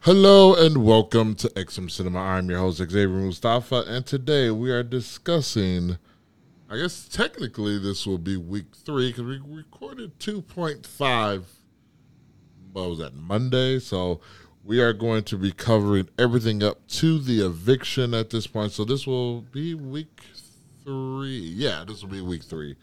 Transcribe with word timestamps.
Hello 0.00 0.54
and 0.54 0.84
welcome 0.84 1.34
to 1.36 1.48
XM 1.50 1.90
Cinema. 1.90 2.20
I'm 2.20 2.48
your 2.48 2.60
host 2.60 2.78
Xavier 2.78 3.08
Mustafa, 3.08 3.84
and 3.88 4.06
today 4.06 4.50
we 4.50 4.70
are 4.70 4.82
discussing. 4.84 5.98
I 6.70 6.76
guess 6.76 7.08
technically 7.08 7.78
this 7.78 8.06
will 8.06 8.18
be 8.18 8.36
week 8.36 8.66
three 8.84 9.08
because 9.08 9.24
we 9.24 9.40
recorded 9.44 10.18
two 10.20 10.42
point 10.42 10.86
five. 10.86 11.46
What 12.72 12.88
was 12.90 12.98
that 13.00 13.14
Monday? 13.14 13.80
So 13.80 14.20
we 14.64 14.80
are 14.80 14.92
going 14.92 15.24
to 15.24 15.36
be 15.36 15.50
covering 15.50 16.08
everything 16.18 16.62
up 16.62 16.86
to 16.88 17.18
the 17.18 17.44
eviction 17.44 18.14
at 18.14 18.30
this 18.30 18.46
point. 18.46 18.72
So 18.72 18.84
this 18.84 19.06
will 19.06 19.40
be 19.40 19.74
week 19.74 20.20
three. 20.84 21.38
Yeah, 21.56 21.84
this 21.86 22.02
will 22.02 22.10
be 22.10 22.20
week 22.20 22.44
three. 22.44 22.76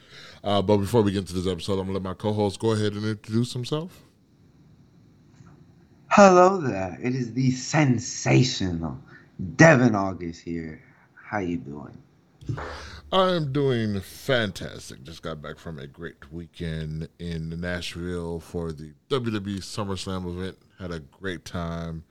Uh, 0.44 0.62
but 0.62 0.78
before 0.78 1.02
we 1.02 1.12
get 1.14 1.20
into 1.20 1.34
this 1.34 1.48
episode, 1.48 1.74
I'm 1.80 1.86
gonna 1.86 1.94
let 1.94 2.04
my 2.04 2.14
co-host 2.16 2.60
go 2.60 2.72
ahead 2.72 2.94
and 2.94 3.06
introduce 3.06 3.54
himself. 3.54 4.03
Hello 6.16 6.62
there. 6.62 6.96
It 7.02 7.16
is 7.16 7.34
the 7.34 7.50
sensational 7.50 9.00
Devin 9.56 9.96
August 9.96 10.44
here. 10.44 10.80
How 11.16 11.40
you 11.40 11.58
doing? 11.58 11.98
I 13.12 13.32
am 13.32 13.52
doing 13.52 14.00
fantastic. 14.00 15.02
Just 15.02 15.24
got 15.24 15.42
back 15.42 15.58
from 15.58 15.80
a 15.80 15.88
great 15.88 16.32
weekend 16.32 17.10
in 17.18 17.60
Nashville 17.60 18.40
for 18.40 18.72
the 18.72 18.94
WWE 19.10 19.58
SummerSlam 19.58 20.28
event. 20.28 20.60
Had 20.78 20.92
a 20.92 21.00
great 21.00 21.46
time. 21.46 22.04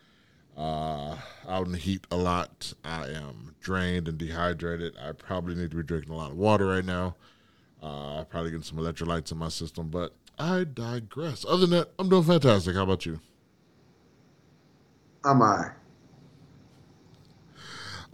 Uh, 0.57 1.17
out 1.49 1.67
in 1.67 1.71
the 1.71 1.79
heat 1.79 2.05
a 2.11 2.17
lot. 2.17 2.75
I 2.85 3.07
am 3.07 3.55
drained 3.61 4.09
and 4.09 4.19
dehydrated. 4.19 4.97
I 5.01 5.13
probably 5.13 5.55
need 5.55 5.71
to 5.71 5.77
be 5.77 5.85
drinking 5.85 6.13
a 6.13 6.17
lot 6.17 6.33
of 6.33 6.37
water 6.37 6.67
right 6.67 6.85
now. 6.85 7.15
Uh, 7.81 8.25
probably 8.25 8.51
getting 8.51 8.65
some 8.65 8.79
electrolytes 8.79 9.31
in 9.31 9.39
my 9.39 9.49
system, 9.49 9.91
but 9.91 10.13
I 10.41 10.65
digress. 10.65 11.45
Other 11.49 11.67
than 11.67 11.79
that, 11.79 11.93
I'm 12.01 12.09
doing 12.09 12.25
fantastic. 12.25 12.75
How 12.75 12.83
about 12.83 13.07
you? 13.07 13.21
I. 15.25 15.71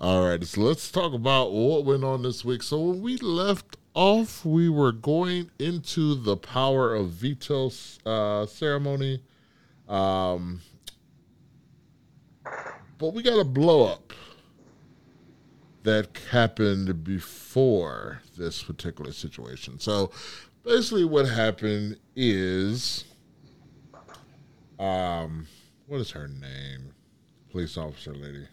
All 0.01 0.25
right, 0.25 0.45
so 0.45 0.61
let's 0.61 0.91
talk 0.93 1.13
about 1.13 1.53
what 1.53 1.85
went 1.85 2.05
on 2.05 2.23
this 2.23 2.45
week. 2.45 2.63
So 2.63 2.79
when 2.79 3.03
we 3.03 3.17
left 3.17 3.77
off, 3.95 4.45
we 4.45 4.69
were 4.69 4.93
going 4.93 5.51
into 5.59 6.15
the 6.15 6.37
power 6.37 6.95
of 6.95 7.11
veto 7.11 7.73
uh, 8.07 8.47
ceremony, 8.47 9.23
um, 9.89 10.61
but 12.99 13.13
we 13.13 13.25
got 13.25 13.41
a 13.41 13.45
blow 13.45 13.87
up 13.87 14.13
that 15.83 16.17
happened 16.31 17.03
before 17.03 18.23
this 18.37 18.63
particular 18.63 19.11
situation. 19.11 19.81
So 19.81 20.13
basically, 20.63 21.07
what 21.07 21.27
happened 21.27 21.99
is, 22.15 23.05
um, 24.79 25.49
what 25.87 26.01
is 26.01 26.11
her 26.13 26.29
name? 26.29 26.93
Police 27.51 27.77
officer 27.77 28.15
lady. 28.15 28.47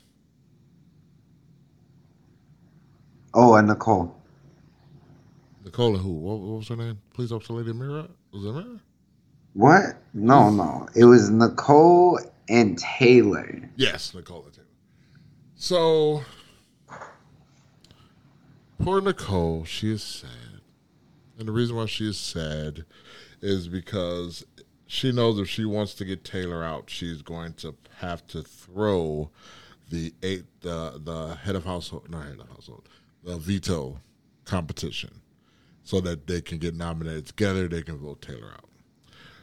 Oh, 3.33 3.55
and 3.55 3.67
Nicole. 3.67 4.15
Nicole 5.65 5.97
who? 5.97 6.13
What, 6.13 6.39
what 6.39 6.57
was 6.57 6.67
her 6.69 6.75
name? 6.75 7.01
Police 7.13 7.31
officer 7.31 7.53
lady 7.53 7.73
Mira? 7.73 8.07
Was 8.31 8.45
it 8.45 8.51
Mira? 8.53 8.79
What? 9.53 9.83
No, 10.13 10.49
no. 10.49 10.87
It 10.95 11.05
was 11.05 11.29
Nicole 11.29 12.19
and 12.47 12.77
Taylor. 12.77 13.69
Yes, 13.75 14.13
Nicole 14.13 14.45
and 14.45 14.53
Taylor. 14.53 14.67
So, 15.55 16.23
poor 18.81 19.01
Nicole, 19.01 19.65
she 19.65 19.91
is 19.91 20.03
sad. 20.03 20.61
And 21.37 21.47
the 21.47 21.51
reason 21.51 21.75
why 21.75 21.85
she 21.87 22.07
is 22.07 22.17
sad 22.17 22.85
is 23.41 23.67
because 23.67 24.45
she 24.87 25.11
knows 25.11 25.39
if 25.39 25.49
she 25.49 25.65
wants 25.65 25.93
to 25.95 26.05
get 26.05 26.23
Taylor 26.23 26.63
out, 26.63 26.89
she's 26.89 27.21
going 27.21 27.53
to 27.53 27.75
have 27.97 28.25
to 28.27 28.41
throw 28.43 29.29
the 29.89 30.13
eight 30.23 30.45
the 30.61 30.99
the 31.03 31.35
head 31.35 31.55
of 31.55 31.63
household 31.63 32.09
not 32.09 32.25
head 32.25 32.39
of 32.39 32.49
household 32.49 32.89
the 33.23 33.37
veto 33.37 33.99
competition 34.43 35.21
so 35.83 35.99
that 36.01 36.27
they 36.27 36.41
can 36.41 36.57
get 36.57 36.75
nominated 36.75 37.27
together. 37.27 37.67
They 37.67 37.81
can 37.83 37.97
vote 37.97 38.21
Taylor 38.21 38.51
out. 38.53 38.69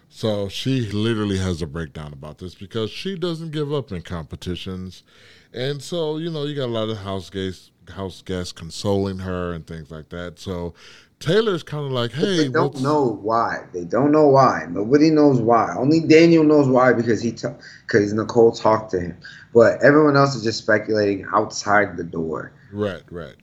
So 0.08 0.48
she 0.48 0.90
literally 0.90 1.38
has 1.38 1.62
a 1.62 1.66
breakdown 1.66 2.12
about 2.12 2.38
this 2.38 2.54
because 2.54 2.90
she 2.90 3.16
doesn't 3.16 3.50
give 3.50 3.72
up 3.72 3.92
in 3.92 4.02
competitions, 4.02 5.04
and 5.52 5.82
so 5.82 6.18
you 6.18 6.30
know 6.30 6.44
you 6.44 6.54
got 6.54 6.66
a 6.66 6.66
lot 6.66 6.90
of 6.90 6.98
house 6.98 7.30
guests 7.30 7.70
house 7.90 8.22
guests 8.22 8.52
consoling 8.52 9.18
her 9.20 9.52
and 9.52 9.66
things 9.66 9.90
like 9.90 10.10
that. 10.10 10.38
So 10.38 10.74
Taylor's 11.22 11.62
kind 11.62 11.86
of 11.86 11.92
like, 11.92 12.12
hey, 12.12 12.36
they 12.36 12.48
don't 12.48 12.80
know 12.82 13.18
why. 13.22 13.64
They 13.72 13.84
don't 13.84 14.10
know 14.10 14.26
why. 14.26 14.66
Nobody 14.68 15.10
knows 15.10 15.40
why. 15.40 15.74
Only 15.76 16.00
Daniel 16.00 16.42
knows 16.42 16.68
why 16.68 16.92
because 16.92 17.22
he 17.22 17.30
because 17.30 18.12
Nicole 18.12 18.52
talked 18.52 18.90
to 18.90 19.00
him. 19.00 19.16
But 19.54 19.82
everyone 19.82 20.16
else 20.16 20.34
is 20.34 20.42
just 20.42 20.58
speculating 20.58 21.24
outside 21.32 21.96
the 21.96 22.04
door. 22.04 22.52
Right, 22.72 23.02
right. 23.10 23.36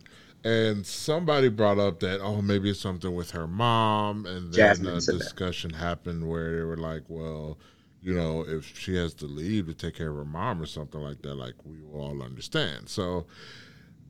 And 0.44 0.86
somebody 0.86 1.50
brought 1.50 1.80
up 1.80 2.00
that 2.02 2.22
oh 2.22 2.42
maybe 2.42 2.70
it's 2.70 2.80
something 2.80 3.14
with 3.14 3.32
her 3.32 3.48
mom, 3.48 4.26
and 4.26 4.54
then 4.54 4.86
a 4.86 5.00
discussion 5.00 5.72
that. 5.72 5.78
happened 5.78 6.28
where 6.28 6.58
they 6.58 6.64
were 6.64 6.78
like, 6.78 7.04
well, 7.08 7.58
you 8.02 8.14
know, 8.14 8.46
if 8.48 8.78
she 8.78 8.96
has 8.96 9.14
to 9.16 9.26
leave 9.26 9.68
to 9.68 9.74
take 9.74 9.96
care 9.96 10.10
of 10.10 10.16
her 10.16 10.26
mom 10.26 10.62
or 10.62 10.66
something 10.66 11.02
like 11.02 11.22
that, 11.22 11.36
like 11.36 11.56
we 11.66 11.82
will 11.82 12.02
all 12.02 12.24
understand. 12.24 12.90
So, 12.90 13.26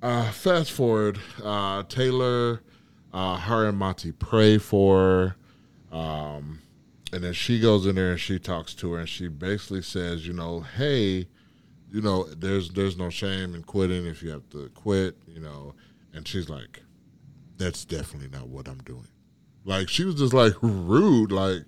uh, 0.01 0.31
fast 0.31 0.71
forward, 0.71 1.19
uh, 1.43 1.83
Taylor 1.83 2.61
uh, 3.13 3.37
her 3.37 3.67
and 3.67 3.77
Monte 3.77 4.11
pray 4.13 4.57
for 4.57 5.35
her. 5.91 5.97
Um, 5.97 6.61
and 7.11 7.23
then 7.23 7.33
she 7.33 7.59
goes 7.59 7.85
in 7.85 7.95
there 7.95 8.11
and 8.11 8.19
she 8.19 8.37
talks 8.37 8.73
to 8.75 8.93
her 8.93 8.99
and 8.99 9.09
she 9.09 9.27
basically 9.27 9.81
says, 9.81 10.27
you 10.27 10.33
know, 10.33 10.61
hey, 10.61 11.27
you 11.91 12.01
know, 12.01 12.25
there's 12.25 12.69
there's 12.69 12.97
no 12.97 13.09
shame 13.09 13.55
in 13.55 13.63
quitting 13.63 14.05
if 14.05 14.21
you 14.21 14.29
have 14.29 14.47
to 14.51 14.69
quit, 14.75 15.17
you 15.27 15.39
know. 15.39 15.73
And 16.13 16.27
she's 16.27 16.49
like, 16.49 16.81
that's 17.57 17.83
definitely 17.85 18.29
not 18.29 18.47
what 18.47 18.67
I'm 18.67 18.79
doing. 18.79 19.07
Like 19.65 19.89
she 19.89 20.05
was 20.05 20.15
just 20.15 20.33
like 20.33 20.53
rude, 20.61 21.31
like, 21.31 21.63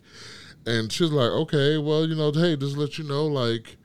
and 0.66 0.92
she's 0.92 1.12
like, 1.12 1.32
okay, 1.32 1.78
well, 1.78 2.08
you 2.08 2.16
know, 2.16 2.32
hey, 2.32 2.56
just 2.56 2.78
let 2.78 2.98
you 2.98 3.04
know, 3.04 3.26
like, 3.26 3.78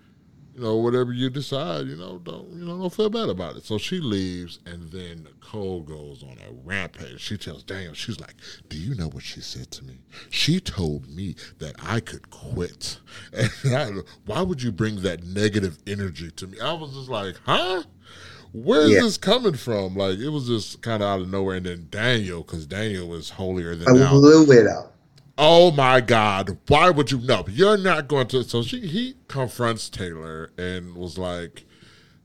you 0.57 0.63
know, 0.63 0.77
whatever 0.77 1.13
you 1.13 1.29
decide, 1.29 1.87
you 1.87 1.97
know, 1.97 2.19
don't 2.19 2.49
you 2.51 2.65
know, 2.65 2.79
don't 2.79 2.93
feel 2.93 3.11
bad 3.11 3.29
about 3.29 3.57
it. 3.57 3.65
So 3.65 3.77
she 3.77 4.01
leaves, 4.01 4.59
and 4.65 4.91
then 4.91 5.25
Nicole 5.25 5.83
goes 5.83 6.23
on 6.23 6.39
a 6.49 6.53
rampage. 6.65 7.21
She 7.21 7.37
tells 7.37 7.63
Daniel, 7.63 7.93
she's 7.93 8.19
like, 8.19 8.35
"Do 8.71 8.79
you 8.79 8.95
know 8.95 9.09
what 9.09 9.23
she 9.23 9.43
said 9.43 9.71
to 9.73 9.85
me? 9.85 9.99
She 10.31 10.59
told 10.59 11.11
me 11.11 11.37
that 11.59 11.75
I 11.83 12.01
could 12.01 12.31
quit. 12.31 12.99
And 13.65 13.77
I, 13.77 13.91
why 14.25 14.41
would 14.41 14.63
you 14.63 14.73
bring 14.73 15.03
that 15.03 15.25
negative 15.25 15.77
energy 15.87 16.31
to 16.31 16.47
me?" 16.47 16.59
I 16.59 16.73
was 16.73 16.95
just 16.95 17.11
like, 17.11 17.37
"Huh." 17.45 17.83
Where 18.53 18.83
is 18.83 18.93
yeah. 18.93 19.03
this 19.03 19.19
coming 19.19 19.53
from? 19.53 19.97
Like 19.97 20.19
it 20.19 20.31
was 20.31 20.47
just 20.47 20.81
kind 20.81 21.03
of 21.03 21.09
out 21.09 21.21
of 21.21 21.29
nowhere, 21.29 21.57
and 21.57 21.67
then 21.67 21.89
Daniel, 21.91 22.43
because 22.43 22.67
Daniel 22.67 23.07
was 23.09 23.29
holier 23.29 23.75
than 23.75 23.95
thou. 23.95 24.11
blew 24.11 24.51
it 24.53 24.67
up. 24.67 24.96
Oh 25.39 25.71
my 25.71 26.01
God! 26.01 26.59
Why 26.67 26.89
would 26.91 27.11
you? 27.11 27.19
know? 27.19 27.45
you're 27.49 27.77
not 27.77 28.09
going 28.09 28.27
to. 28.29 28.43
So 28.43 28.63
she 28.63 28.81
he 28.87 29.17
confronts 29.29 29.91
Taylor 29.91 30.51
and 30.57 30.95
was 30.97 31.19
like, 31.19 31.65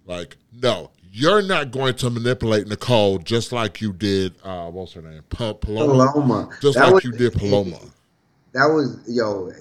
like, 0.06 0.38
no, 0.54 0.92
you're 1.12 1.42
not 1.42 1.72
going 1.72 1.96
to 1.96 2.10
manipulate 2.10 2.68
Nicole 2.68 3.18
just 3.18 3.52
like 3.52 3.82
you 3.82 3.92
did. 3.92 4.34
Uh, 4.44 4.70
what's 4.70 4.94
her 4.94 5.02
name? 5.02 5.22
P- 5.30 5.54
Paloma. 5.54 6.12
Paloma. 6.12 6.50
Just 6.62 6.78
that 6.78 6.86
like 6.86 6.94
was, 6.96 7.04
you 7.04 7.12
did 7.12 7.34
Paloma. 7.34 7.80
That 8.54 8.68
was 8.68 8.98
yo. 9.08 9.52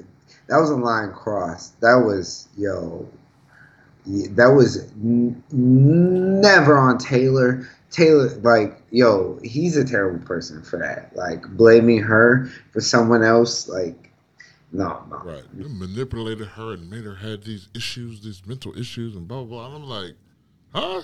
That 0.49 0.59
was 0.59 0.71
a 0.71 0.77
line 0.77 1.13
crossed. 1.13 1.81
That 1.81 2.03
was 2.07 2.49
yo. 2.57 3.09
That 4.07 4.49
was 4.49 4.85
n- 5.03 5.43
never 5.51 6.79
on 6.79 6.99
Taylor. 6.99 7.69
Taylor, 7.91 8.29
like, 8.43 8.81
yo, 8.91 9.39
he's 9.43 9.77
a 9.77 9.85
terrible 9.85 10.25
person 10.25 10.63
for 10.63 10.79
that. 10.79 11.15
Like, 11.17 11.43
blaming 11.57 11.99
her 11.99 12.49
for 12.73 12.81
someone 12.81 13.23
else, 13.23 13.69
like, 13.69 14.13
no, 14.73 15.03
no. 15.11 15.17
Right. 15.25 15.43
You 15.57 15.69
manipulated 15.69 16.47
her 16.47 16.75
and 16.75 16.89
made 16.89 17.05
her 17.05 17.17
have 17.17 17.45
these 17.45 17.69
issues, 17.75 18.23
these 18.23 18.47
mental 18.47 18.79
issues, 18.79 19.17
and 19.17 19.27
blah, 19.27 19.43
blah, 19.43 19.69
blah. 19.69 19.75
And 19.75 19.83
I'm 19.83 19.91
like, 19.91 20.15
huh? 20.73 21.03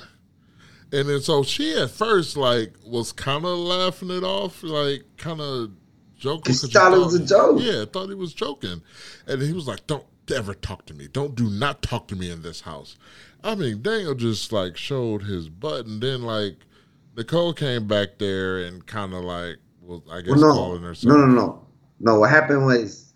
And 0.92 1.08
then 1.08 1.20
so 1.20 1.42
she 1.42 1.76
at 1.76 1.90
first, 1.90 2.36
like, 2.36 2.74
was 2.86 3.10
kind 3.10 3.44
of 3.44 3.58
laughing 3.58 4.10
it 4.10 4.22
off, 4.22 4.62
like, 4.62 5.02
kind 5.16 5.40
of 5.40 5.72
joking. 6.16 6.54
She 6.54 6.68
thought 6.68 6.92
it 6.92 6.98
was 6.98 7.14
a 7.14 7.26
joke. 7.26 7.58
Yeah, 7.60 7.84
thought 7.84 8.08
he 8.08 8.14
was 8.14 8.32
joking. 8.32 8.82
And 9.26 9.42
he 9.42 9.52
was 9.52 9.66
like, 9.66 9.84
don't 9.88 10.06
ever 10.32 10.54
talk 10.54 10.86
to 10.86 10.94
me. 10.94 11.08
Don't 11.12 11.34
do 11.34 11.50
not 11.50 11.82
talk 11.82 12.06
to 12.08 12.16
me 12.16 12.30
in 12.30 12.42
this 12.42 12.60
house. 12.60 12.96
I 13.42 13.56
mean, 13.56 13.82
Daniel 13.82 14.14
just, 14.14 14.52
like, 14.52 14.76
showed 14.76 15.22
his 15.22 15.48
butt 15.48 15.86
and 15.86 16.00
then, 16.00 16.22
like, 16.22 16.58
Nicole 17.16 17.52
came 17.52 17.86
back 17.86 18.18
there 18.18 18.58
and 18.58 18.86
kind 18.86 19.14
of 19.14 19.24
like, 19.24 19.56
well, 19.80 20.02
I 20.10 20.20
guess 20.20 20.30
well, 20.30 20.40
no, 20.40 20.52
calling 20.52 20.82
herself. 20.82 21.16
No, 21.16 21.24
no, 21.24 21.32
no, 21.32 21.66
no. 22.00 22.20
What 22.20 22.30
happened 22.30 22.66
was, 22.66 23.12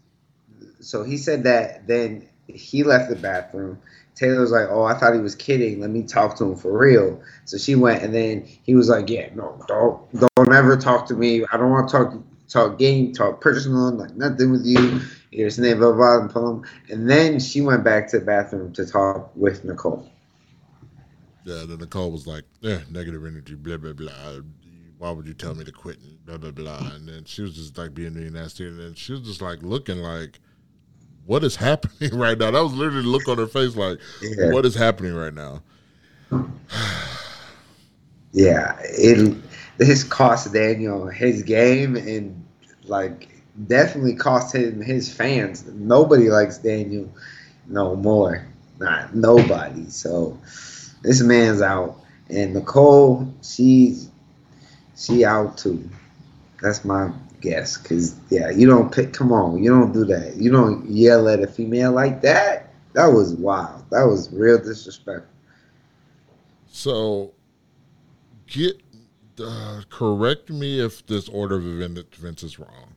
so 0.80 1.02
he 1.02 1.16
said 1.16 1.44
that. 1.44 1.86
Then 1.86 2.28
he 2.46 2.82
left 2.82 3.10
the 3.10 3.16
bathroom. 3.16 3.78
Taylor 4.14 4.40
was 4.40 4.50
like, 4.50 4.68
"Oh, 4.70 4.84
I 4.84 4.94
thought 4.94 5.14
he 5.14 5.20
was 5.20 5.34
kidding. 5.34 5.80
Let 5.80 5.90
me 5.90 6.02
talk 6.02 6.36
to 6.36 6.44
him 6.44 6.56
for 6.56 6.76
real." 6.76 7.22
So 7.44 7.58
she 7.58 7.74
went, 7.74 8.02
and 8.02 8.14
then 8.14 8.46
he 8.62 8.74
was 8.74 8.88
like, 8.88 9.10
"Yeah, 9.10 9.28
no, 9.34 9.62
don't, 9.66 10.00
don't 10.12 10.54
ever 10.54 10.76
talk 10.76 11.06
to 11.08 11.14
me. 11.14 11.44
I 11.52 11.56
don't 11.56 11.70
want 11.70 11.88
to 11.88 11.96
talk." 11.96 12.14
talk 12.50 12.78
game, 12.78 13.12
talk 13.12 13.40
personal, 13.40 13.92
like 13.92 14.14
nothing 14.16 14.50
with 14.50 14.66
you. 14.66 15.00
Here's 15.30 15.58
name, 15.58 15.78
blah, 15.78 15.92
blah, 15.92 16.26
blah, 16.26 16.62
And 16.90 17.08
then 17.08 17.38
she 17.38 17.60
went 17.60 17.84
back 17.84 18.08
to 18.08 18.18
the 18.18 18.24
bathroom 18.24 18.72
to 18.72 18.84
talk 18.84 19.30
with 19.36 19.64
Nicole. 19.64 20.10
Yeah, 21.44 21.64
then 21.66 21.78
Nicole 21.78 22.10
was 22.10 22.26
like, 22.26 22.44
yeah, 22.60 22.80
negative 22.90 23.24
energy, 23.24 23.54
blah, 23.54 23.76
blah, 23.76 23.92
blah. 23.92 24.40
Why 24.98 25.10
would 25.10 25.26
you 25.26 25.34
tell 25.34 25.54
me 25.54 25.64
to 25.64 25.72
quit? 25.72 25.98
And 26.00 26.24
blah, 26.26 26.36
blah, 26.36 26.50
blah. 26.50 26.90
And 26.94 27.08
then 27.08 27.24
she 27.24 27.42
was 27.42 27.54
just 27.54 27.78
like 27.78 27.94
being 27.94 28.14
really 28.14 28.30
nasty. 28.30 28.66
And 28.66 28.78
then 28.78 28.94
she 28.94 29.12
was 29.12 29.22
just 29.22 29.40
like 29.40 29.62
looking 29.62 29.98
like, 29.98 30.38
what 31.24 31.42
is 31.44 31.56
happening 31.56 32.18
right 32.18 32.36
now? 32.36 32.50
That 32.50 32.62
was 32.62 32.74
literally 32.74 33.02
the 33.02 33.08
look 33.08 33.28
on 33.28 33.38
her 33.38 33.46
face 33.46 33.76
like, 33.76 33.98
yeah. 34.22 34.52
what 34.52 34.66
is 34.66 34.74
happening 34.74 35.14
right 35.14 35.32
now? 35.32 35.62
yeah, 38.32 38.76
it 38.80 39.36
this 39.78 40.04
cost 40.04 40.52
Daniel 40.52 41.08
his 41.08 41.42
game 41.42 41.96
and 41.96 42.46
like 42.84 43.28
definitely 43.66 44.14
cost 44.14 44.54
him 44.54 44.80
his 44.80 45.12
fans. 45.12 45.64
Nobody 45.66 46.28
likes 46.28 46.58
Daniel 46.58 47.12
no 47.66 47.96
more. 47.96 48.46
Not 48.78 49.14
nobody. 49.14 49.88
So 49.88 50.38
this 51.02 51.22
man's 51.22 51.62
out. 51.62 51.96
And 52.28 52.54
Nicole, 52.54 53.32
she's 53.42 54.08
she 54.96 55.24
out 55.24 55.58
too. 55.58 55.88
That's 56.62 56.84
my 56.84 57.10
guess. 57.40 57.76
Cause 57.76 58.16
yeah, 58.30 58.50
you 58.50 58.66
don't 58.66 58.92
pick 58.92 59.12
come 59.12 59.32
on, 59.32 59.62
you 59.62 59.70
don't 59.70 59.92
do 59.92 60.04
that. 60.04 60.36
You 60.36 60.52
don't 60.52 60.88
yell 60.88 61.28
at 61.28 61.40
a 61.40 61.46
female 61.46 61.92
like 61.92 62.22
that. 62.22 62.72
That 62.92 63.06
was 63.06 63.34
wild. 63.34 63.84
That 63.90 64.04
was 64.04 64.30
real 64.32 64.58
disrespectful. 64.58 65.26
So 66.66 67.32
get 68.46 68.80
uh, 69.42 69.82
correct 69.88 70.50
me 70.50 70.80
if 70.84 71.06
this 71.06 71.28
order 71.28 71.56
of 71.56 71.66
events 71.66 72.42
is 72.42 72.58
wrong. 72.58 72.96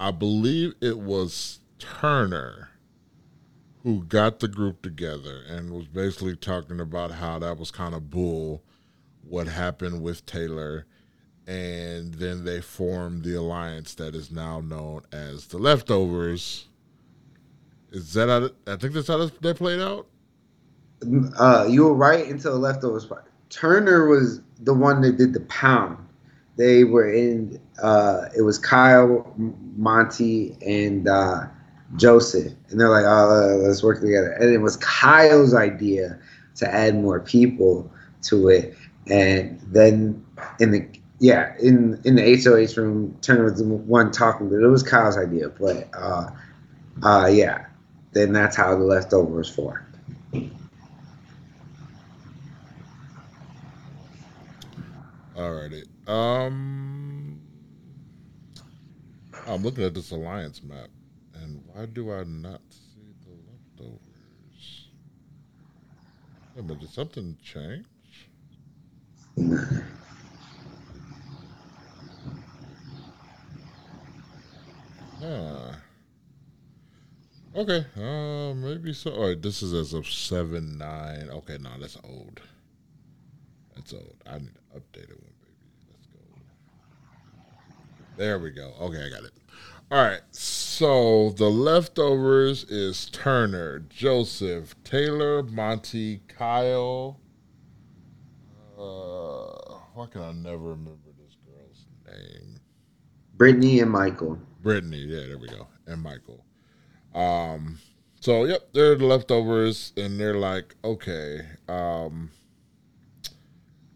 I 0.00 0.10
believe 0.12 0.74
it 0.80 0.98
was 0.98 1.60
Turner 1.78 2.70
who 3.82 4.04
got 4.04 4.40
the 4.40 4.48
group 4.48 4.82
together 4.82 5.42
and 5.48 5.70
was 5.70 5.86
basically 5.86 6.36
talking 6.36 6.80
about 6.80 7.12
how 7.12 7.38
that 7.38 7.58
was 7.58 7.70
kind 7.70 7.94
of 7.94 8.10
bull 8.10 8.62
what 9.22 9.46
happened 9.46 10.02
with 10.02 10.26
Taylor. 10.26 10.86
And 11.46 12.14
then 12.14 12.44
they 12.44 12.60
formed 12.60 13.24
the 13.24 13.34
alliance 13.34 13.94
that 13.94 14.14
is 14.14 14.30
now 14.30 14.60
known 14.60 15.02
as 15.12 15.46
the 15.46 15.58
Leftovers. 15.58 16.66
Is 17.90 18.12
that 18.14 18.28
how, 18.28 18.50
I 18.72 18.76
think 18.76 18.92
that's 18.92 19.08
how 19.08 19.24
that 19.24 19.56
played 19.56 19.80
out? 19.80 20.06
Uh, 21.38 21.66
you 21.68 21.84
were 21.84 21.94
right 21.94 22.26
until 22.26 22.52
the 22.52 22.58
Leftovers 22.58 23.06
part. 23.06 23.24
Turner 23.48 24.08
was 24.08 24.42
the 24.60 24.74
one 24.74 25.00
that 25.02 25.16
did 25.16 25.32
the 25.32 25.40
pound. 25.40 25.96
They 26.56 26.84
were 26.84 27.10
in. 27.10 27.60
Uh, 27.82 28.26
it 28.36 28.42
was 28.42 28.58
Kyle, 28.58 29.32
Monte 29.76 30.56
and 30.60 31.08
uh, 31.08 31.46
Joseph, 31.96 32.52
and 32.68 32.80
they're 32.80 32.90
like, 32.90 33.04
"Oh, 33.06 33.60
let's 33.62 33.82
work 33.82 34.00
together." 34.00 34.30
And 34.32 34.52
it 34.52 34.58
was 34.58 34.76
Kyle's 34.78 35.54
idea 35.54 36.18
to 36.56 36.74
add 36.74 36.94
more 36.94 37.20
people 37.20 37.90
to 38.22 38.48
it, 38.48 38.76
and 39.06 39.60
then 39.68 40.24
in 40.60 40.70
the 40.70 40.86
yeah 41.18 41.54
in 41.60 42.00
in 42.04 42.16
the 42.16 42.42
HOH 42.42 42.80
room, 42.80 43.16
Turner 43.22 43.44
was 43.44 43.58
the 43.58 43.64
one 43.64 44.10
talking, 44.10 44.48
but 44.48 44.56
it 44.56 44.68
was 44.68 44.82
Kyle's 44.82 45.16
idea. 45.16 45.48
But 45.48 45.88
uh, 45.94 46.30
uh, 47.02 47.26
yeah, 47.32 47.66
then 48.12 48.32
that's 48.32 48.56
how 48.56 48.76
the 48.76 48.84
leftovers 48.84 49.48
formed. 49.48 49.84
Alrighty. 55.36 55.84
Um, 56.08 57.40
I'm 59.46 59.62
looking 59.62 59.84
at 59.84 59.94
this 59.94 60.10
alliance 60.10 60.62
map, 60.64 60.88
why 61.78 61.86
do 61.86 62.12
I 62.12 62.24
not 62.24 62.60
see 62.70 63.14
the 63.24 63.30
leftovers? 63.46 64.88
Yeah, 66.56 66.62
but 66.62 66.80
did 66.80 66.90
something 66.90 67.36
change? 67.40 67.86
Huh. 75.20 75.72
Okay. 77.54 77.86
Uh, 77.96 78.54
maybe 78.54 78.92
so. 78.92 79.12
All 79.12 79.28
right. 79.28 79.40
This 79.40 79.62
is 79.62 79.72
as 79.72 79.94
of 79.94 80.08
seven 80.08 80.78
nine. 80.78 81.28
Okay. 81.30 81.58
No, 81.60 81.70
that's 81.80 81.96
old. 82.02 82.40
That's 83.76 83.92
old. 83.92 84.16
I 84.26 84.38
need 84.38 84.50
to 84.54 84.80
update 84.80 85.10
it. 85.10 85.20
One, 85.20 85.32
baby. 85.40 85.54
Let's 85.92 86.06
go. 86.08 86.18
There 88.16 88.40
we 88.40 88.50
go. 88.50 88.72
Okay, 88.80 89.06
I 89.06 89.10
got 89.10 89.22
it. 89.24 89.32
All 89.90 90.02
right. 90.04 90.20
So 90.32 91.30
the 91.30 91.48
leftovers 91.48 92.64
is 92.64 93.06
Turner, 93.10 93.80
Joseph, 93.88 94.74
Taylor, 94.84 95.42
Monte, 95.42 96.20
Kyle. 96.28 97.18
Uh, 98.78 99.78
why 99.94 100.06
can 100.06 100.22
I 100.22 100.32
never 100.32 100.58
remember 100.58 101.10
this 101.18 101.36
girl's 101.46 101.86
name? 102.06 102.60
Brittany 103.36 103.80
and 103.80 103.90
Michael. 103.90 104.38
Brittany, 104.62 104.98
yeah, 104.98 105.26
there 105.26 105.38
we 105.38 105.48
go, 105.48 105.66
and 105.86 106.02
Michael. 106.02 106.44
Um, 107.14 107.78
so 108.20 108.44
yep, 108.44 108.68
they're 108.72 108.94
the 108.94 109.06
leftovers, 109.06 109.92
and 109.96 110.20
they're 110.20 110.38
like, 110.38 110.76
okay, 110.84 111.40
um, 111.68 112.30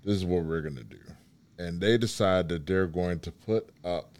this 0.04 0.16
is 0.16 0.24
what 0.24 0.44
we're 0.44 0.62
gonna 0.62 0.84
do 0.84 0.98
and 1.58 1.80
they 1.80 1.96
decide 1.96 2.48
that 2.48 2.66
they're 2.66 2.86
going 2.86 3.20
to 3.20 3.30
put 3.30 3.68
up 3.84 4.18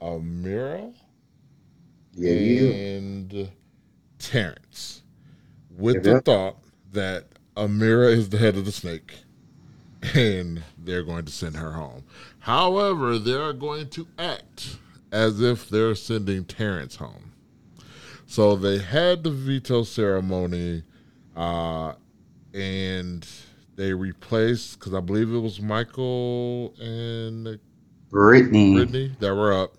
Ameerah 0.00 0.94
yeah, 2.12 2.32
and 2.32 3.32
yeah. 3.32 3.46
Terrance 4.18 5.02
with 5.76 5.96
yeah. 5.96 6.14
the 6.14 6.20
thought 6.20 6.56
that 6.92 7.26
Ameerah 7.56 8.12
is 8.12 8.28
the 8.28 8.38
head 8.38 8.56
of 8.56 8.64
the 8.64 8.72
snake 8.72 9.14
and 10.14 10.62
they're 10.76 11.02
going 11.02 11.24
to 11.24 11.32
send 11.32 11.56
her 11.56 11.72
home. 11.72 12.04
However, 12.40 13.18
they 13.18 13.34
are 13.34 13.52
going 13.52 13.88
to 13.90 14.06
act 14.18 14.78
as 15.12 15.40
if 15.40 15.68
they're 15.68 15.94
sending 15.94 16.44
Terrance 16.44 16.96
home. 16.96 17.32
So 18.26 18.56
they 18.56 18.78
had 18.78 19.24
the 19.24 19.30
veto 19.30 19.84
ceremony 19.84 20.82
uh, 21.34 21.94
and 22.52 23.26
they 23.76 23.94
replaced 23.94 24.78
because 24.78 24.92
I 24.92 25.00
believe 25.00 25.32
it 25.32 25.38
was 25.38 25.60
Michael 25.60 26.74
and 26.80 27.58
Brittany. 28.10 28.74
Brittany 28.74 29.16
that 29.20 29.34
were 29.34 29.52
up. 29.52 29.77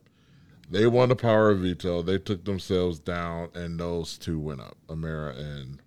They 0.72 0.86
won 0.86 1.10
the 1.10 1.16
power 1.16 1.50
of 1.50 1.60
veto. 1.60 2.02
They 2.02 2.20
took 2.20 2.46
themselves 2.46 3.00
down, 3.00 3.50
and 3.56 3.80
those 3.80 4.18
two 4.18 4.40
went 4.40 4.62
up, 4.62 4.78
Ameerah 4.88 5.38
and 5.38 5.82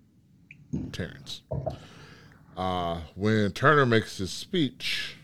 Terrance. 0.93 1.41
Uh, 2.57 3.01
when 3.15 3.51
Turner 3.51 3.85
makes 3.85 4.17
his 4.17 4.31
speech. 4.31 5.15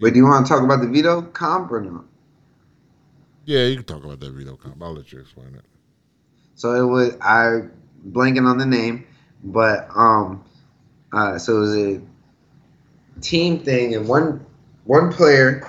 But 0.00 0.12
do 0.12 0.18
you 0.18 0.26
want 0.26 0.46
to 0.46 0.52
talk 0.52 0.62
about 0.62 0.80
the 0.80 0.88
veto 0.88 1.22
comp 1.22 1.72
or 1.72 1.80
not? 1.80 2.04
Yeah, 3.46 3.64
you 3.64 3.76
can 3.76 3.84
talk 3.84 4.04
about 4.04 4.20
that 4.20 4.32
veto 4.32 4.56
comp. 4.56 4.82
I'll 4.82 4.94
let 4.94 5.10
you 5.10 5.20
explain 5.20 5.54
it. 5.54 5.64
So 6.54 6.74
it 6.74 6.86
was 6.86 7.16
I 7.20 7.62
blanking 8.10 8.46
on 8.46 8.58
the 8.58 8.66
name, 8.66 9.06
but 9.42 9.88
um, 9.94 10.44
uh, 11.12 11.38
so 11.38 11.56
it 11.56 11.60
was 11.60 11.76
a 11.76 12.00
team 13.20 13.60
thing, 13.60 13.94
and 13.94 14.06
one 14.06 14.44
one 14.84 15.12
player 15.12 15.66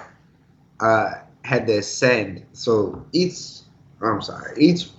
uh, 0.80 1.14
had 1.50 1.66
to 1.66 1.82
send. 1.82 2.46
So 2.54 3.04
each, 3.12 3.62
I'm 4.04 4.22
sorry, 4.22 4.54
each 4.56 4.90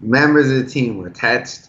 members 0.00 0.48
of 0.52 0.64
the 0.64 0.70
team 0.70 0.98
were 0.98 1.08
attached 1.08 1.68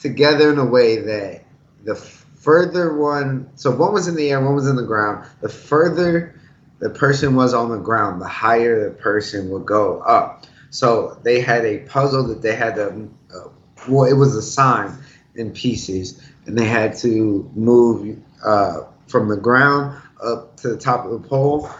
together 0.00 0.50
in 0.50 0.58
a 0.58 0.64
way 0.64 0.96
that 1.00 1.44
the 1.84 1.94
further 1.94 2.96
one, 2.96 3.50
so 3.56 3.70
one 3.70 3.92
was 3.92 4.08
in 4.08 4.16
the 4.16 4.30
air, 4.30 4.42
one 4.42 4.54
was 4.54 4.66
in 4.66 4.76
the 4.76 4.84
ground. 4.84 5.26
The 5.42 5.50
further 5.50 6.40
the 6.78 6.88
person 6.88 7.34
was 7.34 7.52
on 7.52 7.68
the 7.68 7.78
ground, 7.78 8.22
the 8.22 8.28
higher 8.28 8.88
the 8.88 8.94
person 8.94 9.50
would 9.50 9.66
go 9.66 10.00
up. 10.00 10.46
So 10.70 11.18
they 11.24 11.40
had 11.42 11.66
a 11.66 11.80
puzzle 11.80 12.26
that 12.28 12.40
they 12.40 12.56
had 12.56 12.76
to, 12.76 13.10
uh, 13.34 13.48
well, 13.86 14.04
it 14.04 14.14
was 14.14 14.34
a 14.34 14.42
sign 14.42 14.96
in 15.34 15.50
pieces 15.50 16.22
and 16.46 16.56
they 16.56 16.64
had 16.64 16.96
to 16.98 17.50
move 17.54 18.18
uh, 18.42 18.84
from 19.08 19.28
the 19.28 19.36
ground 19.36 20.00
up 20.22 20.56
to 20.58 20.68
the 20.68 20.76
top 20.76 21.04
of 21.04 21.10
the 21.10 21.28
pole. 21.28 21.70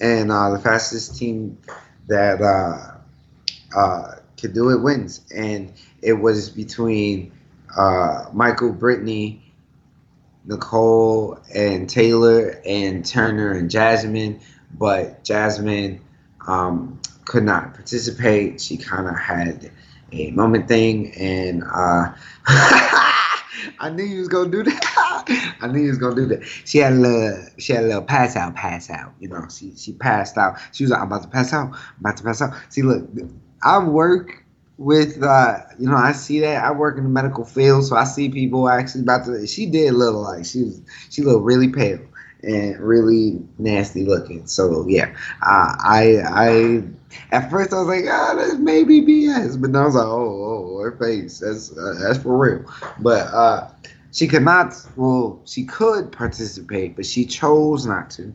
And 0.00 0.32
uh, 0.32 0.50
the 0.50 0.58
fastest 0.58 1.16
team 1.16 1.56
that 2.08 2.40
uh, 2.42 3.78
uh 3.78 4.16
could 4.40 4.52
do 4.52 4.70
it 4.70 4.82
wins. 4.82 5.22
And 5.34 5.72
it 6.02 6.14
was 6.14 6.50
between 6.50 7.32
uh, 7.76 8.26
Michael, 8.32 8.72
Brittany, 8.72 9.42
Nicole, 10.44 11.38
and 11.54 11.88
Taylor, 11.88 12.60
and 12.66 13.04
Turner 13.04 13.52
and 13.52 13.70
Jasmine. 13.70 14.40
But 14.76 15.24
Jasmine 15.24 16.00
um, 16.46 17.00
could 17.24 17.44
not 17.44 17.74
participate. 17.74 18.60
She 18.60 18.76
kind 18.76 19.08
of 19.08 19.16
had 19.16 19.70
a 20.12 20.30
moment 20.32 20.68
thing, 20.68 21.14
and 21.14 21.64
uh, 21.64 22.12
I 23.80 23.90
knew 23.90 24.04
you 24.04 24.18
was 24.20 24.28
gonna 24.28 24.50
do 24.50 24.62
that. 24.62 25.56
I 25.60 25.66
knew 25.68 25.80
you 25.80 25.88
was 25.88 25.98
gonna 25.98 26.14
do 26.14 26.26
that. 26.26 26.44
She 26.64 26.78
had 26.78 26.92
a 26.92 26.96
little, 26.96 27.46
she 27.58 27.72
had 27.72 27.84
a 27.84 27.86
little 27.86 28.02
pass 28.02 28.36
out, 28.36 28.54
pass 28.54 28.90
out. 28.90 29.12
You 29.20 29.28
know, 29.28 29.46
she 29.50 29.74
she 29.76 29.92
passed 29.92 30.36
out. 30.36 30.58
She 30.72 30.84
was 30.84 30.90
like, 30.90 31.00
I'm 31.00 31.06
about 31.06 31.22
to 31.22 31.28
pass 31.28 31.52
out. 31.52 31.72
I'm 31.72 32.00
about 32.00 32.16
to 32.18 32.24
pass 32.24 32.42
out. 32.42 32.54
See, 32.68 32.82
look, 32.82 33.08
I 33.62 33.78
work 33.78 34.44
with, 34.78 35.22
uh, 35.22 35.58
you 35.78 35.88
know, 35.88 35.96
I 35.96 36.12
see 36.12 36.40
that. 36.40 36.64
I 36.64 36.72
work 36.72 36.98
in 36.98 37.04
the 37.04 37.10
medical 37.10 37.44
field, 37.44 37.84
so 37.84 37.96
I 37.96 38.04
see 38.04 38.28
people 38.28 38.68
actually 38.68 39.02
about 39.02 39.24
to. 39.26 39.46
She 39.46 39.66
did 39.66 39.94
look 39.94 40.14
like 40.14 40.44
she 40.44 40.62
was, 40.64 40.80
she 41.10 41.22
looked 41.22 41.44
really 41.44 41.68
pale 41.68 42.00
and 42.42 42.78
really 42.78 43.40
nasty 43.58 44.04
looking. 44.04 44.46
So 44.46 44.86
yeah, 44.88 45.14
uh, 45.42 45.74
I 45.80 46.22
I 46.26 46.82
at 47.30 47.50
first 47.50 47.72
I 47.72 47.78
was 47.78 47.88
like, 47.88 48.04
ah, 48.08 48.30
oh, 48.32 48.36
this 48.36 48.54
may 48.54 48.84
be 48.84 49.00
BS, 49.02 49.60
but 49.60 49.72
then 49.72 49.82
I 49.82 49.86
was 49.86 49.94
like, 49.94 50.06
oh, 50.06 50.76
oh, 50.76 50.80
her 50.80 50.96
face, 50.96 51.40
that's 51.40 51.76
uh, 51.76 51.94
that's 52.00 52.18
for 52.18 52.36
real. 52.36 52.64
But 53.00 53.26
uh, 53.28 53.70
she 54.12 54.26
could 54.26 54.42
not. 54.42 54.74
Well, 54.96 55.40
she 55.44 55.64
could 55.64 56.12
participate, 56.12 56.96
but 56.96 57.06
she 57.06 57.24
chose 57.24 57.86
not 57.86 58.10
to. 58.10 58.34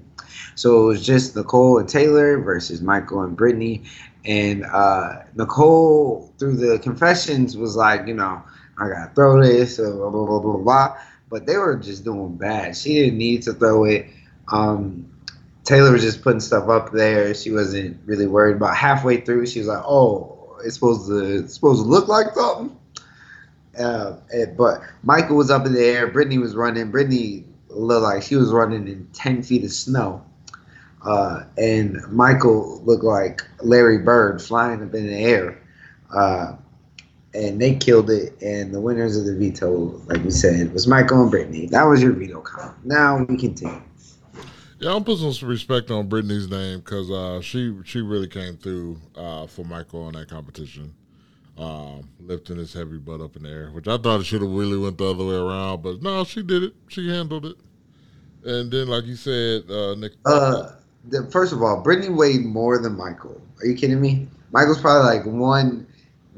So 0.56 0.84
it 0.84 0.88
was 0.88 1.06
just 1.06 1.36
Nicole 1.36 1.80
and 1.80 1.88
Taylor 1.88 2.40
versus 2.40 2.82
Michael 2.82 3.22
and 3.24 3.36
Brittany. 3.36 3.84
And 4.26 4.66
uh, 4.66 5.24
Nicole, 5.36 6.34
through 6.38 6.58
the 6.58 6.80
confessions, 6.80 7.56
was 7.56 7.76
like, 7.76 8.08
you 8.08 8.14
know, 8.14 8.44
I 8.78 8.90
gotta 8.90 9.12
throw 9.16 9.42
this, 9.42 9.78
blah 9.78 10.10
blah 10.10 10.26
blah 10.26 10.40
blah 10.40 10.58
blah 10.58 10.98
but 11.30 11.46
they 11.46 11.58
were 11.58 11.76
just 11.76 12.04
doing 12.04 12.36
bad. 12.36 12.76
She 12.76 12.94
didn't 12.96 13.18
need 13.18 13.44
to 13.44 13.54
throw 13.54 13.86
it. 13.86 14.08
Um, 14.52 15.10
Taylor 15.70 15.92
was 15.92 16.02
just 16.02 16.24
putting 16.24 16.40
stuff 16.40 16.68
up 16.68 16.92
there. 16.92 17.32
She 17.36 17.52
wasn't 17.52 18.00
really 18.08 18.26
worried 18.26 18.56
about. 18.56 18.76
Halfway 18.76 19.22
through, 19.22 19.46
she 19.46 19.60
was 19.60 19.68
like, 19.68 19.84
"Oh, 19.86 20.58
it's 20.66 20.74
supposed 20.74 21.06
to 21.10 21.20
it's 21.20 21.54
supposed 21.54 21.84
to 21.84 21.88
look 21.88 22.08
like 22.08 22.34
something." 22.34 22.76
Uh, 23.78 24.16
but 24.58 24.82
Michael 25.04 25.38
was 25.38 25.52
up 25.52 25.68
in 25.68 25.74
the 25.74 25.86
air. 25.86 26.08
Brittany 26.08 26.40
was 26.40 26.56
running. 26.56 26.90
Brittany 26.90 27.46
looked 27.68 28.02
like 28.02 28.24
she 28.24 28.36
was 28.36 28.52
running 28.52 28.88
in 28.88 29.08
ten 29.14 29.44
feet 29.44 29.64
of 29.64 29.72
snow. 29.72 30.26
Uh, 31.06 31.44
and 31.60 32.02
Michael 32.12 32.82
looked 32.84 33.04
like 33.04 33.44
Larry 33.62 34.00
Bird 34.00 34.42
flying 34.42 34.82
up 34.82 34.96
in 34.96 35.06
the 35.06 35.18
air. 35.18 35.62
Uh, 36.12 36.56
and 37.36 37.62
they 37.62 37.76
killed 37.76 38.10
it. 38.10 38.34
And 38.42 38.74
the 38.74 38.82
winners 38.82 39.16
of 39.16 39.26
the 39.26 39.36
veto, 39.36 40.02
like 40.08 40.24
we 40.24 40.32
said, 40.32 40.74
was 40.74 40.88
Michael 40.88 41.22
and 41.22 41.30
Brittany. 41.30 41.68
That 41.68 41.84
was 41.84 42.02
your 42.02 42.14
veto 42.14 42.42
comp. 42.42 42.76
Now 42.84 43.24
we 43.24 43.38
continue. 43.38 43.84
Yeah, 44.80 44.96
I'm 44.96 45.04
putting 45.04 45.30
some 45.34 45.50
respect 45.50 45.92
on 45.92 46.08
Brittany's 46.08 46.50
name 46.50 46.80
because 46.80 47.12
uh, 47.12 47.42
she 47.42 47.76
she 47.84 48.00
really 48.00 48.30
came 48.30 48.56
through 48.56 48.98
uh, 49.14 49.46
for 49.46 49.66
Michael 49.66 50.08
in 50.08 50.16
that 50.16 50.30
competition, 50.30 50.94
um, 51.58 52.08
lifting 52.22 52.56
his 52.56 52.72
heavy 52.72 52.98
butt 52.98 53.20
up 53.20 53.36
in 53.36 53.44
the 53.44 53.50
air, 53.50 53.72
which 53.72 53.90
I 53.90 53.98
thought 53.98 54.22
it 54.22 54.26
should 54.26 54.42
have 54.42 54.50
really 54.50 54.78
went 54.78 54.98
the 54.98 55.10
other 55.10 55.26
way 55.26 55.36
around, 55.36 55.84
but 55.84 56.02
no, 56.02 56.24
she 56.24 56.44
did 56.44 56.64
it. 56.64 56.74
She 56.88 57.10
handled 57.10 57.46
it. 57.46 57.58
And 58.46 58.72
then, 58.72 58.88
like 58.88 59.04
you 59.04 59.18
said, 59.18 59.70
uh, 59.70 59.96
Nick. 59.96 60.14
Uh, 60.26 60.76
the, 61.10 61.30
first 61.30 61.52
of 61.52 61.62
all, 61.62 61.82
Brittany 61.82 62.10
weighed 62.10 62.46
more 62.46 62.78
than 62.80 62.96
Michael. 62.96 63.42
Are 63.60 63.66
you 63.66 63.76
kidding 63.76 64.00
me? 64.00 64.30
Michael's 64.52 64.80
probably 64.80 65.18
like 65.18 65.26
one 65.26 65.86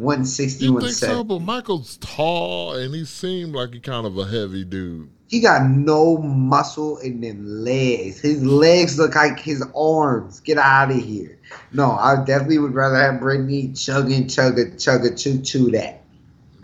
160, 0.02 0.66
you 0.66 0.80
think 0.80 0.94
so? 0.94 1.24
But 1.24 1.40
Michael's 1.40 1.98
tall 1.98 2.74
and 2.74 2.94
he 2.94 3.06
seemed 3.06 3.54
like 3.54 3.74
he 3.74 3.80
kind 3.80 4.06
of 4.06 4.18
a 4.18 4.26
heavy 4.26 4.64
dude. 4.64 5.10
He 5.28 5.40
got 5.40 5.70
no 5.70 6.18
muscle 6.18 6.98
in 6.98 7.22
them 7.22 7.46
legs. 7.46 8.20
His 8.20 8.44
legs 8.44 8.98
look 8.98 9.16
like 9.16 9.40
his 9.40 9.64
arms. 9.74 10.42
Get 10.42 10.58
out 10.58 10.92
of 10.92 10.98
here. 10.98 11.40
No, 11.72 11.92
I 11.92 12.24
definitely 12.26 12.58
would 12.58 12.74
rather 12.74 12.98
have 12.98 13.22
Brittany 13.22 13.72
chugging, 13.74 14.26
chugga, 14.26 14.76
chugga, 14.76 15.18
choo 15.18 15.42
choo 15.42 15.72
that. 15.72 16.02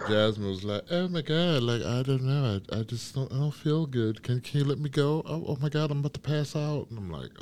Jasmine 0.08 0.50
was 0.50 0.63
like, 0.63 0.84
"Oh 0.89 1.08
my 1.08 1.22
god, 1.22 1.63
like 1.63 1.82
I 1.82 2.03
don't 2.03 2.24
know, 2.24 2.60
I, 2.72 2.79
I 2.79 2.84
just 2.84 3.15
don't, 3.15 3.32
I 3.32 3.38
don't 3.38 3.51
feel 3.51 3.86
good. 3.86 4.22
Can, 4.22 4.39
can 4.41 4.60
you 4.60 4.65
let 4.65 4.79
me 4.79 4.89
go? 4.89 5.24
Oh, 5.25 5.44
oh 5.48 5.58
my 5.62 5.70
god, 5.70 5.91
I'm 5.91 6.00
about 6.00 6.13
to 6.13 6.20
pass 6.20 6.56
out." 6.56 6.88
And 6.89 7.00
I'm 7.00 7.12
like, 7.12 7.32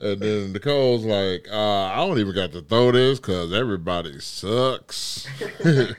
And 0.00 0.20
then 0.20 0.52
Nicole's 0.52 1.04
like, 1.04 1.48
uh, 1.50 1.84
I 1.84 1.96
don't 1.96 2.18
even 2.18 2.34
got 2.34 2.52
to 2.52 2.62
throw 2.62 2.92
this 2.92 3.18
because 3.18 3.52
everybody 3.52 4.20
sucks. 4.20 5.26
and, 5.64 5.98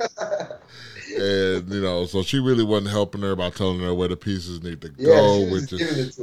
you 1.17 1.81
know, 1.81 2.05
so 2.05 2.23
she 2.23 2.39
really 2.39 2.63
wasn't 2.63 2.91
helping 2.91 3.21
her 3.21 3.35
by 3.35 3.49
telling 3.49 3.81
her 3.81 3.93
where 3.93 4.07
the 4.07 4.15
pieces 4.15 4.63
need 4.63 4.81
to 4.81 4.89
go, 4.89 5.39
yeah, 5.39 5.51
which 5.51 5.73
is, 5.73 6.19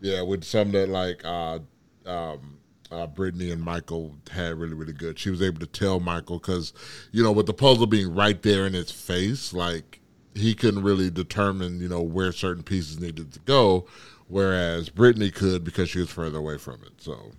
yeah, 0.00 0.22
with 0.22 0.42
some 0.42 0.72
that 0.72 0.88
like, 0.88 1.24
uh, 1.24 1.60
um, 2.04 2.58
uh, 2.90 3.06
Brittany 3.06 3.50
and 3.50 3.62
Michael 3.62 4.16
had 4.30 4.54
really, 4.54 4.74
really 4.74 4.92
good. 4.92 5.18
She 5.18 5.30
was 5.30 5.40
able 5.40 5.60
to 5.60 5.66
tell 5.66 6.00
Michael 6.00 6.38
because, 6.38 6.72
you 7.12 7.22
know, 7.22 7.32
with 7.32 7.46
the 7.46 7.54
puzzle 7.54 7.86
being 7.86 8.12
right 8.12 8.40
there 8.42 8.66
in 8.66 8.72
his 8.72 8.90
face, 8.90 9.52
like 9.52 10.00
he 10.34 10.54
couldn't 10.54 10.82
really 10.82 11.10
determine, 11.10 11.80
you 11.80 11.88
know, 11.88 12.02
where 12.02 12.32
certain 12.32 12.64
pieces 12.64 12.98
needed 13.00 13.32
to 13.32 13.40
go 13.40 13.86
whereas 14.28 14.88
Brittany 14.88 15.30
could 15.30 15.64
because 15.64 15.90
she 15.90 16.00
was 16.00 16.10
further 16.10 16.38
away 16.38 16.58
from 16.58 16.82
it. 16.84 17.00
So, 17.00 17.32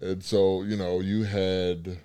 and 0.00 0.22
so 0.22 0.62
you 0.62 0.76
know, 0.76 1.00
you 1.00 1.24
had 1.24 1.98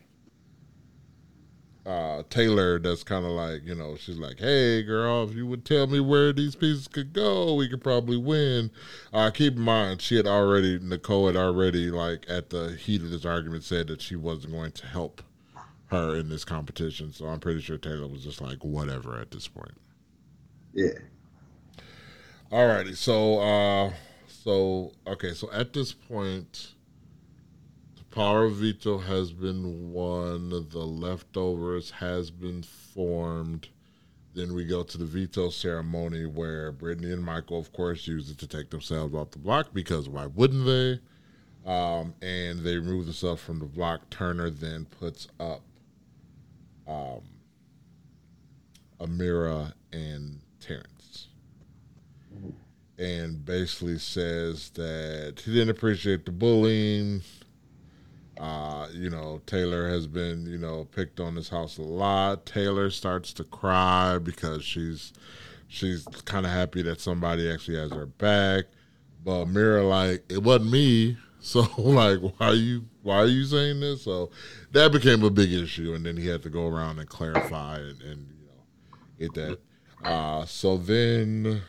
uh, 1.86 2.24
Taylor 2.30 2.80
that's 2.80 3.04
kind 3.04 3.26
of 3.26 3.32
like, 3.32 3.62
you 3.66 3.76
know, 3.76 3.96
she's 3.96 4.18
like, 4.18 4.40
hey, 4.40 4.84
girl, 4.84 5.24
if 5.24 5.36
you 5.36 5.48
would 5.48 5.66
tell 5.66 5.88
me 5.88 6.00
where 6.00 6.32
these 6.32 6.56
pieces 6.56 6.88
could 6.88 7.14
go, 7.14 7.56
we 7.56 7.68
could 7.68 7.84
probably 7.84 8.18
win. 8.18 8.72
Uh, 9.12 9.32
keep 9.32 9.56
in 9.56 9.62
mind, 9.62 10.02
she 10.02 10.16
had 10.16 10.28
already, 10.28 10.80
Nicole 10.80 11.28
had 11.28 11.36
already, 11.36 11.90
like, 11.90 12.26
at 12.30 12.50
the 12.50 12.78
heat 12.80 13.02
of 13.02 13.10
this 13.10 13.26
argument, 13.26 13.64
said 13.64 13.88
that 13.88 14.02
she 14.02 14.16
wasn't 14.16 14.54
going 14.54 14.72
to 14.74 14.86
help 14.86 15.24
her 15.88 16.16
in 16.16 16.30
this 16.30 16.46
competition. 16.46 17.12
So 17.14 17.26
I'm 17.26 17.40
pretty 17.40 17.62
sure 17.62 17.78
Taylor 17.78 18.08
was 18.08 18.24
just 18.24 18.42
like, 18.42 18.64
whatever 18.64 19.20
at 19.20 19.32
this 19.32 19.48
point. 19.48 19.74
Yeah. 20.74 21.00
Alrighty, 22.52 22.98
so 22.98 23.40
uh, 23.40 23.94
so 24.28 24.92
okay, 25.08 25.34
so 25.34 25.50
at 25.54 25.72
this 25.72 25.94
point, 25.94 26.74
the 27.96 28.04
power 28.14 28.44
of 28.44 28.56
veto 28.56 28.98
has 28.98 29.32
been 29.32 29.94
won. 29.94 30.50
The 30.50 30.80
leftovers 30.80 31.92
has 31.92 32.30
been 32.30 32.64
formed. 32.64 33.70
Then 34.34 34.54
we 34.54 34.66
go 34.66 34.84
to 34.84 34.98
the 34.98 35.06
veto 35.06 35.50
ceremony 35.50 36.26
where 36.26 36.74
Brittany 36.74 37.14
and 37.14 37.24
Michael, 37.24 37.58
of 37.58 37.72
course, 37.72 38.06
use 38.06 38.30
it 38.30 38.38
to 38.40 38.48
take 38.48 38.70
themselves 38.70 39.16
off 39.16 39.32
the 39.32 39.40
block 39.40 39.68
because 39.74 40.10
why 40.10 40.26
wouldn't 40.26 40.66
they? 40.66 41.00
Um, 41.66 42.16
and 42.22 42.60
they 42.60 42.76
remove 42.76 43.06
themselves 43.06 43.42
from 43.42 43.60
the 43.60 43.66
block. 43.66 44.10
Turner 44.10 44.50
then 44.50 44.88
puts 45.00 45.30
up 45.40 45.62
um, 46.86 47.22
Ameerah 49.00 49.72
and 49.94 50.42
Terrance 50.60 51.01
and 53.02 53.44
basically 53.44 53.98
says 53.98 54.70
that 54.76 55.42
he 55.44 55.52
didn't 55.52 55.72
appreciate 55.72 56.24
the 56.24 56.32
bullying. 56.32 57.22
Uh, 58.40 58.88
you 58.94 59.10
know, 59.10 59.42
Taylor 59.48 59.90
has 59.90 60.06
been, 60.06 60.46
you 60.46 60.60
know, 60.60 60.88
picked 60.92 61.20
on 61.20 61.34
this 61.34 61.50
house 61.50 61.80
a 61.80 61.82
lot. 61.82 62.46
Taylor 62.46 62.92
starts 62.92 63.34
to 63.34 63.44
cry 63.44 64.20
because 64.20 64.64
she's 64.64 65.14
she's 65.68 66.06
kind 66.26 66.46
of 66.46 66.52
happy 66.52 66.84
that 66.84 67.02
somebody 67.02 67.52
actually 67.52 67.78
has 67.78 67.92
her 67.92 68.06
back. 68.06 68.66
But 69.24 69.46
Mira, 69.46 69.84
like, 69.84 70.24
it 70.30 70.44
wasn't 70.44 70.72
me. 70.72 71.18
So, 71.44 71.62
like, 71.76 72.20
why 72.20 72.50
are 72.50 72.54
you 72.54 72.86
why 73.02 73.16
are 73.16 73.26
you 73.26 73.46
saying 73.46 73.80
this? 73.80 74.04
So 74.04 74.30
that 74.74 74.92
became 74.92 75.24
a 75.24 75.32
big 75.32 75.52
issue, 75.52 75.96
and 75.96 76.06
then 76.06 76.16
he 76.16 76.28
had 76.28 76.44
to 76.44 76.52
go 76.52 76.68
around 76.68 77.00
and 77.00 77.10
clarify 77.10 77.78
and, 77.78 78.00
and 78.04 78.28
you 78.40 78.46
know 78.46 78.98
get 79.18 79.34
that. 79.34 79.60
Uh, 80.08 80.46
so 80.46 80.78
then 80.78 81.64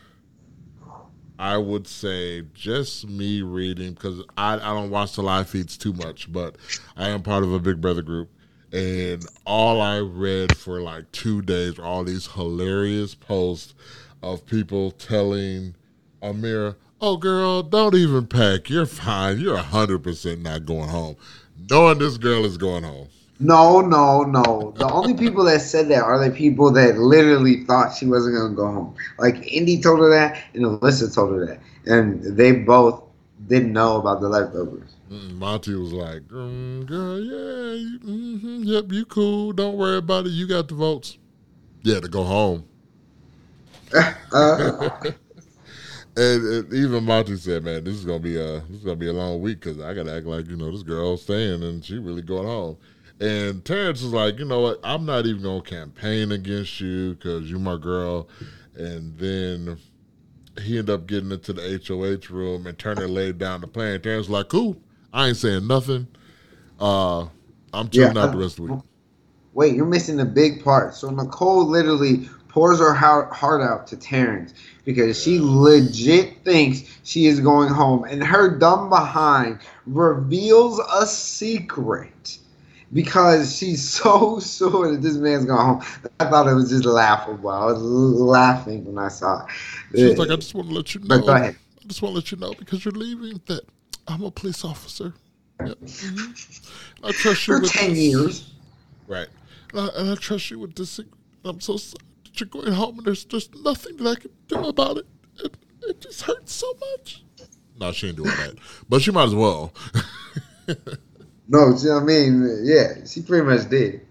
I 1.43 1.57
would 1.57 1.89
say 1.89 2.43
just 2.53 3.05
me 3.05 3.41
reading 3.41 3.95
because 3.95 4.21
I, 4.37 4.53
I 4.53 4.59
don't 4.59 4.89
watch 4.89 5.17
the 5.17 5.23
live 5.23 5.49
feeds 5.49 5.75
too 5.75 5.91
much, 5.91 6.31
but 6.31 6.55
I 6.95 7.09
am 7.09 7.21
part 7.21 7.43
of 7.43 7.51
a 7.51 7.59
Big 7.59 7.81
Brother 7.81 8.01
group. 8.01 8.29
And 8.71 9.25
all 9.45 9.81
I 9.81 9.99
read 9.99 10.55
for 10.55 10.79
like 10.79 11.11
two 11.11 11.41
days 11.41 11.77
were 11.77 11.83
all 11.83 12.05
these 12.05 12.27
hilarious 12.27 13.13
posts 13.13 13.73
of 14.21 14.45
people 14.45 14.91
telling 14.91 15.75
Ameerah, 16.21 16.77
oh, 17.01 17.17
girl, 17.17 17.61
don't 17.61 17.93
even 17.93 18.25
pack. 18.25 18.69
You're 18.69 18.85
fine. 18.85 19.41
You're 19.41 19.57
100% 19.57 20.41
not 20.41 20.65
going 20.65 20.87
home. 20.87 21.17
Knowing 21.69 21.99
this 21.99 22.17
girl 22.17 22.45
is 22.45 22.57
going 22.57 22.83
home. 22.83 23.09
No, 23.39 23.81
no, 23.81 24.23
no. 24.23 24.73
The 24.77 24.89
only 24.89 25.13
people 25.15 25.43
that 25.45 25.61
said 25.61 25.89
that 25.89 26.03
are 26.03 26.23
the 26.23 26.33
people 26.33 26.71
that 26.71 26.97
literally 26.97 27.65
thought 27.65 27.95
she 27.95 28.05
wasn't 28.05 28.35
gonna 28.35 28.53
go 28.53 28.67
home. 28.67 28.95
Like 29.17 29.45
Indy 29.51 29.81
told 29.81 29.99
her 29.99 30.09
that, 30.09 30.41
and 30.53 30.65
Alyssa 30.65 31.13
told 31.13 31.33
her 31.33 31.45
that, 31.45 31.59
and 31.85 32.23
they 32.37 32.51
both 32.51 33.03
didn't 33.47 33.73
know 33.73 33.97
about 33.97 34.21
the 34.21 34.29
leftovers. 34.29 34.89
Monte 35.09 35.73
was 35.75 35.93
like, 35.93 36.21
mm, 36.23 36.85
"Girl, 36.85 37.19
yeah, 37.19 37.99
mm-hmm, 38.05 38.63
yep, 38.63 38.85
you 38.91 39.05
cool. 39.05 39.51
Don't 39.51 39.77
worry 39.77 39.97
about 39.97 40.25
it. 40.25 40.29
You 40.31 40.47
got 40.47 40.67
the 40.67 40.75
votes. 40.75 41.17
Yeah, 41.81 41.99
to 41.99 42.07
go 42.07 42.23
home." 42.23 42.65
uh, 43.93 44.89
and, 46.15 46.45
and, 46.45 46.73
even 46.73 47.03
Monte 47.03 47.35
said, 47.37 47.63
"Man, 47.63 47.83
this 47.83 47.95
is 47.95 48.05
gonna 48.05 48.19
be 48.19 48.37
a 48.37 48.61
this 48.61 48.77
is 48.79 48.83
gonna 48.83 48.95
be 48.95 49.09
a 49.09 49.13
long 49.13 49.41
week 49.41 49.59
because 49.59 49.79
I 49.79 49.93
gotta 49.93 50.15
act 50.15 50.25
like 50.25 50.47
you 50.47 50.55
know 50.55 50.71
this 50.71 50.83
girl's 50.83 51.23
staying 51.23 51.63
and 51.63 51.83
she 51.83 51.97
really 51.97 52.21
going 52.21 52.47
home." 52.47 52.77
And 53.23 53.63
Terrance 53.63 54.01
is 54.01 54.11
like, 54.11 54.37
you 54.37 54.43
know 54.43 54.59
what? 54.59 54.81
I'm 54.83 55.05
not 55.05 55.25
even 55.25 55.43
gonna 55.43 55.61
campaign 55.61 56.33
against 56.33 56.81
you 56.81 57.13
because 57.13 57.49
you're 57.49 57.57
my 57.57 57.77
girl. 57.77 58.27
And 58.75 59.17
then 59.17 59.77
he 60.61 60.77
ended 60.77 60.93
up 60.93 61.07
getting 61.07 61.31
into 61.31 61.53
the 61.53 61.81
HOH 61.87 62.33
room 62.33 62.67
and 62.67 62.77
Turner 62.77 63.07
laid 63.07 63.37
down 63.37 63.61
the 63.61 63.67
plan. 63.67 64.01
Terrance 64.01 64.27
was 64.27 64.31
like, 64.31 64.49
cool. 64.49 64.75
I 65.13 65.29
ain't 65.29 65.37
saying 65.37 65.65
nothing. 65.65 66.05
Uh, 66.81 67.27
I'm 67.71 67.87
chilling 67.89 68.17
yeah, 68.17 68.23
out 68.23 68.33
the 68.33 68.39
rest 68.39 68.59
of 68.59 68.67
the 68.67 68.73
week. 68.73 68.83
Wait, 69.53 69.73
you're 69.73 69.85
missing 69.85 70.17
the 70.17 70.25
big 70.25 70.61
part. 70.61 70.93
So 70.93 71.09
Nicole 71.09 71.65
literally 71.65 72.27
pours 72.49 72.79
her 72.79 72.93
heart 72.93 73.61
out 73.61 73.87
to 73.87 73.95
Terrance 73.95 74.53
because 74.83 75.23
she 75.23 75.39
legit 75.39 76.43
thinks 76.43 76.99
she 77.03 77.27
is 77.27 77.39
going 77.39 77.69
home, 77.69 78.03
and 78.03 78.21
her 78.21 78.59
dumb 78.59 78.89
behind 78.89 79.59
reveals 79.85 80.81
a 80.93 81.07
secret 81.07 82.39
because 82.93 83.57
she's 83.57 83.87
so 83.87 84.39
sure 84.41 84.91
that 84.91 85.01
this 85.01 85.15
man's 85.15 85.45
going 85.45 85.59
home. 85.59 85.83
I 86.19 86.25
thought 86.25 86.47
it 86.47 86.53
was 86.53 86.69
just 86.69 86.85
laughable. 86.85 87.49
I 87.49 87.65
was 87.65 87.81
laughing 87.81 88.85
when 88.85 89.03
I 89.03 89.07
saw 89.09 89.45
it. 89.45 89.51
She's 89.95 90.17
like, 90.17 90.29
I 90.29 90.35
just 90.35 90.53
want 90.53 90.69
to 90.69 90.75
let 90.75 90.93
you 90.93 91.01
know. 91.01 91.07
But 91.07 91.25
go 91.25 91.33
ahead. 91.33 91.55
I 91.81 91.87
just 91.87 92.01
want 92.01 92.13
to 92.13 92.17
let 92.17 92.31
you 92.31 92.37
know 92.37 92.53
because 92.57 92.85
you're 92.85 92.93
leaving 92.93 93.41
that 93.47 93.61
I'm 94.07 94.23
a 94.23 94.31
police 94.31 94.63
officer. 94.63 95.13
Yep. 95.65 95.77
Mm-hmm. 95.83 97.05
I 97.05 97.11
trust 97.11 97.47
you 97.47 97.59
for 97.59 97.65
ten 97.65 97.89
this. 97.89 97.99
years. 97.99 98.53
Right, 99.07 99.27
and 99.73 99.81
I, 99.81 99.87
and 99.97 100.09
I, 100.11 100.15
trust 100.15 100.49
you 100.49 100.59
with 100.59 100.75
this. 100.75 100.99
I'm 101.43 101.59
so 101.59 101.75
sorry 101.77 102.03
that 102.23 102.39
you're 102.39 102.47
going 102.47 102.71
home, 102.71 102.97
and 102.97 103.05
there's 103.05 103.25
just 103.25 103.53
nothing 103.55 103.97
that 103.97 104.09
I 104.09 104.15
can 104.15 104.31
do 104.47 104.67
about 104.67 104.97
it. 104.97 105.05
It, 105.43 105.57
it 105.81 106.01
just 106.01 106.21
hurts 106.21 106.53
so 106.53 106.73
much. 106.79 107.23
No, 107.77 107.91
she 107.91 108.07
ain't 108.07 108.17
doing 108.17 108.29
that, 108.29 108.55
but 108.87 109.01
she 109.01 109.11
might 109.11 109.25
as 109.25 109.35
well. 109.35 109.73
no, 111.47 111.75
you 111.75 111.87
know 111.89 111.95
what 111.95 112.03
I 112.03 112.05
mean? 112.05 112.61
Yeah, 112.63 113.05
she 113.05 113.21
pretty 113.21 113.45
much 113.45 113.69
did. 113.69 114.05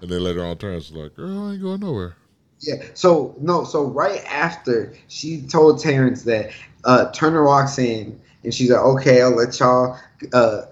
And 0.00 0.10
then 0.10 0.22
later 0.22 0.44
on, 0.44 0.58
Terrance 0.58 0.90
was 0.90 1.02
like, 1.02 1.16
"Girl, 1.16 1.48
I 1.48 1.52
ain't 1.52 1.62
going 1.62 1.80
nowhere." 1.80 2.16
Yeah. 2.60 2.82
So 2.94 3.34
no. 3.40 3.64
So 3.64 3.84
right 3.84 4.24
after 4.26 4.94
she 5.08 5.42
told 5.42 5.80
Terrance 5.80 6.22
that 6.24 6.50
uh, 6.84 7.10
Turner 7.12 7.44
walks 7.44 7.78
in 7.78 8.20
and 8.44 8.52
she's 8.52 8.70
like, 8.70 8.80
"Okay, 8.80 9.22
I'll 9.22 9.30
let 9.30 9.58
y'all." 9.58 9.98
Uh, 10.32 10.62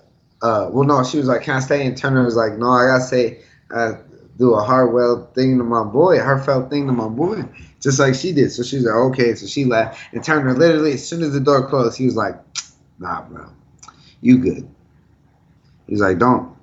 uh, 0.43 0.69
well, 0.71 0.85
no, 0.85 1.03
she 1.05 1.19
was 1.19 1.27
like, 1.27 1.43
"Can 1.43 1.57
I 1.57 1.61
stay?" 1.61 1.87
And 1.87 1.97
Turner 1.97 2.25
was 2.25 2.37
like, 2.37 2.59
"No, 2.59 2.69
I 2.69 2.87
gotta 2.87 3.05
say, 3.05 3.41
uh, 3.71 3.95
do 4.39 4.55
a 4.55 4.63
heartfelt 4.63 5.35
thing 5.35 5.57
to 5.59 5.65
my 5.65 5.85
boy, 5.85 6.21
heartfelt 6.21 6.69
thing 6.71 6.87
to 6.87 6.93
my 6.93 7.09
boy, 7.09 7.45
just 7.81 7.99
like 7.99 8.15
she 8.15 8.33
did." 8.33 8.53
So 8.53 8.63
she's 8.63 8.85
like, 8.85 8.95
"Okay," 8.95 9.35
so 9.35 9.47
she 9.47 9.65
left, 9.65 9.99
and 10.13 10.23
Turner 10.23 10.55
literally, 10.55 10.93
as 10.93 11.07
soon 11.07 11.23
as 11.23 11.33
the 11.33 11.41
door 11.41 11.67
closed, 11.67 11.97
he 11.97 12.05
was 12.05 12.17
like, 12.17 12.37
"Nah, 12.99 13.23
bro, 13.23 13.47
you 14.21 14.39
good." 14.39 14.69
He's 15.87 16.01
like, 16.01 16.19
"Don't, 16.19 16.55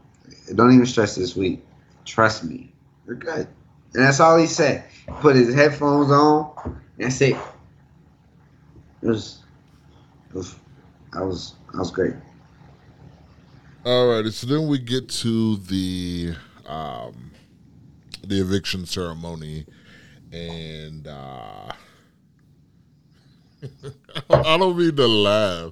don't 0.56 0.74
even 0.74 0.86
stress 0.86 1.16
this 1.16 1.36
week. 1.36 1.63
Trust 2.06 2.44
me, 2.44 2.72
you're 3.06 3.16
good." 3.16 3.48
And 3.94 4.04
that's 4.04 4.20
all 4.20 4.38
he 4.38 4.48
said. 4.48 4.86
Put 5.20 5.36
his 5.36 5.54
headphones 5.54 6.12
on, 6.12 6.54
and 6.66 6.82
that's 6.98 7.20
it. 7.22 7.36
It 9.01 9.08
was, 9.08 9.40
it 10.30 10.36
was, 10.36 10.56
I 11.13 11.22
was, 11.22 11.56
I 11.74 11.80
was 11.80 11.92
great. 11.92 12.13
All 13.84 14.08
right, 14.08 14.32
so 14.32 14.48
then 14.48 14.68
we 14.68 14.78
get 14.78 15.10
to 15.10 15.58
the 15.58 16.36
um, 16.68 17.32
the 18.24 18.40
eviction 18.40 18.86
ceremony, 18.86 19.66
and 20.32 21.08
uh, 21.08 21.72
I 24.30 24.58
don't 24.58 24.78
mean 24.78 24.96
to 24.96 25.08
laugh, 25.08 25.72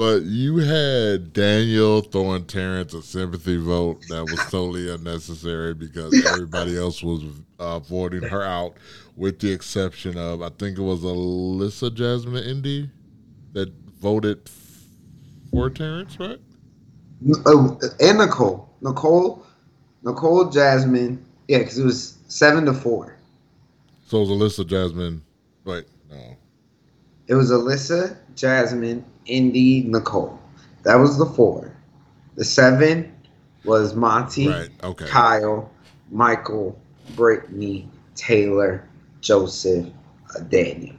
but 0.00 0.22
you 0.22 0.56
had 0.56 1.34
Daniel 1.34 2.00
throwing 2.00 2.46
Terrance 2.46 2.94
a 2.94 3.02
sympathy 3.02 3.58
vote 3.58 4.00
that 4.08 4.24
was 4.24 4.40
totally 4.50 4.90
unnecessary 4.90 5.74
because 5.74 6.24
everybody 6.26 6.78
else 6.78 7.02
was 7.02 7.22
uh, 7.58 7.80
voting 7.80 8.22
her 8.22 8.42
out, 8.42 8.78
with 9.14 9.40
the 9.40 9.52
exception 9.52 10.16
of 10.16 10.40
I 10.40 10.48
think 10.58 10.78
it 10.78 10.80
was 10.80 11.00
Alyssa 11.00 11.92
Jasmine 11.92 12.42
Indy 12.44 12.88
that 13.52 13.70
voted 14.00 14.50
for 15.50 15.68
Terrance, 15.68 16.18
right? 16.18 16.40
Oh, 17.44 17.78
and 18.00 18.16
Nicole, 18.16 18.74
Nicole, 18.80 19.44
Nicole 20.02 20.48
Jasmine. 20.48 21.22
Yeah, 21.46 21.58
because 21.58 21.78
it 21.78 21.84
was 21.84 22.16
seven 22.26 22.64
to 22.64 22.72
four. 22.72 23.18
So 24.06 24.22
it 24.22 24.28
was 24.28 24.30
Alyssa 24.30 24.66
Jasmine. 24.66 25.20
Wait, 25.66 25.84
no. 26.10 26.38
It 27.30 27.34
was 27.34 27.52
Alyssa 27.52 28.16
Jasmine 28.34 29.04
Indy, 29.26 29.84
Nicole. 29.84 30.36
That 30.82 30.96
was 30.96 31.16
the 31.16 31.26
four. 31.26 31.72
The 32.34 32.44
seven 32.44 33.14
was 33.64 33.94
Monte, 33.94 34.48
right, 34.48 34.68
okay. 34.82 35.06
Kyle, 35.06 35.70
Michael, 36.10 36.76
Brittany, 37.14 37.88
Taylor, 38.16 38.84
Joseph, 39.20 39.86
uh, 40.34 40.40
Daniel. 40.40 40.96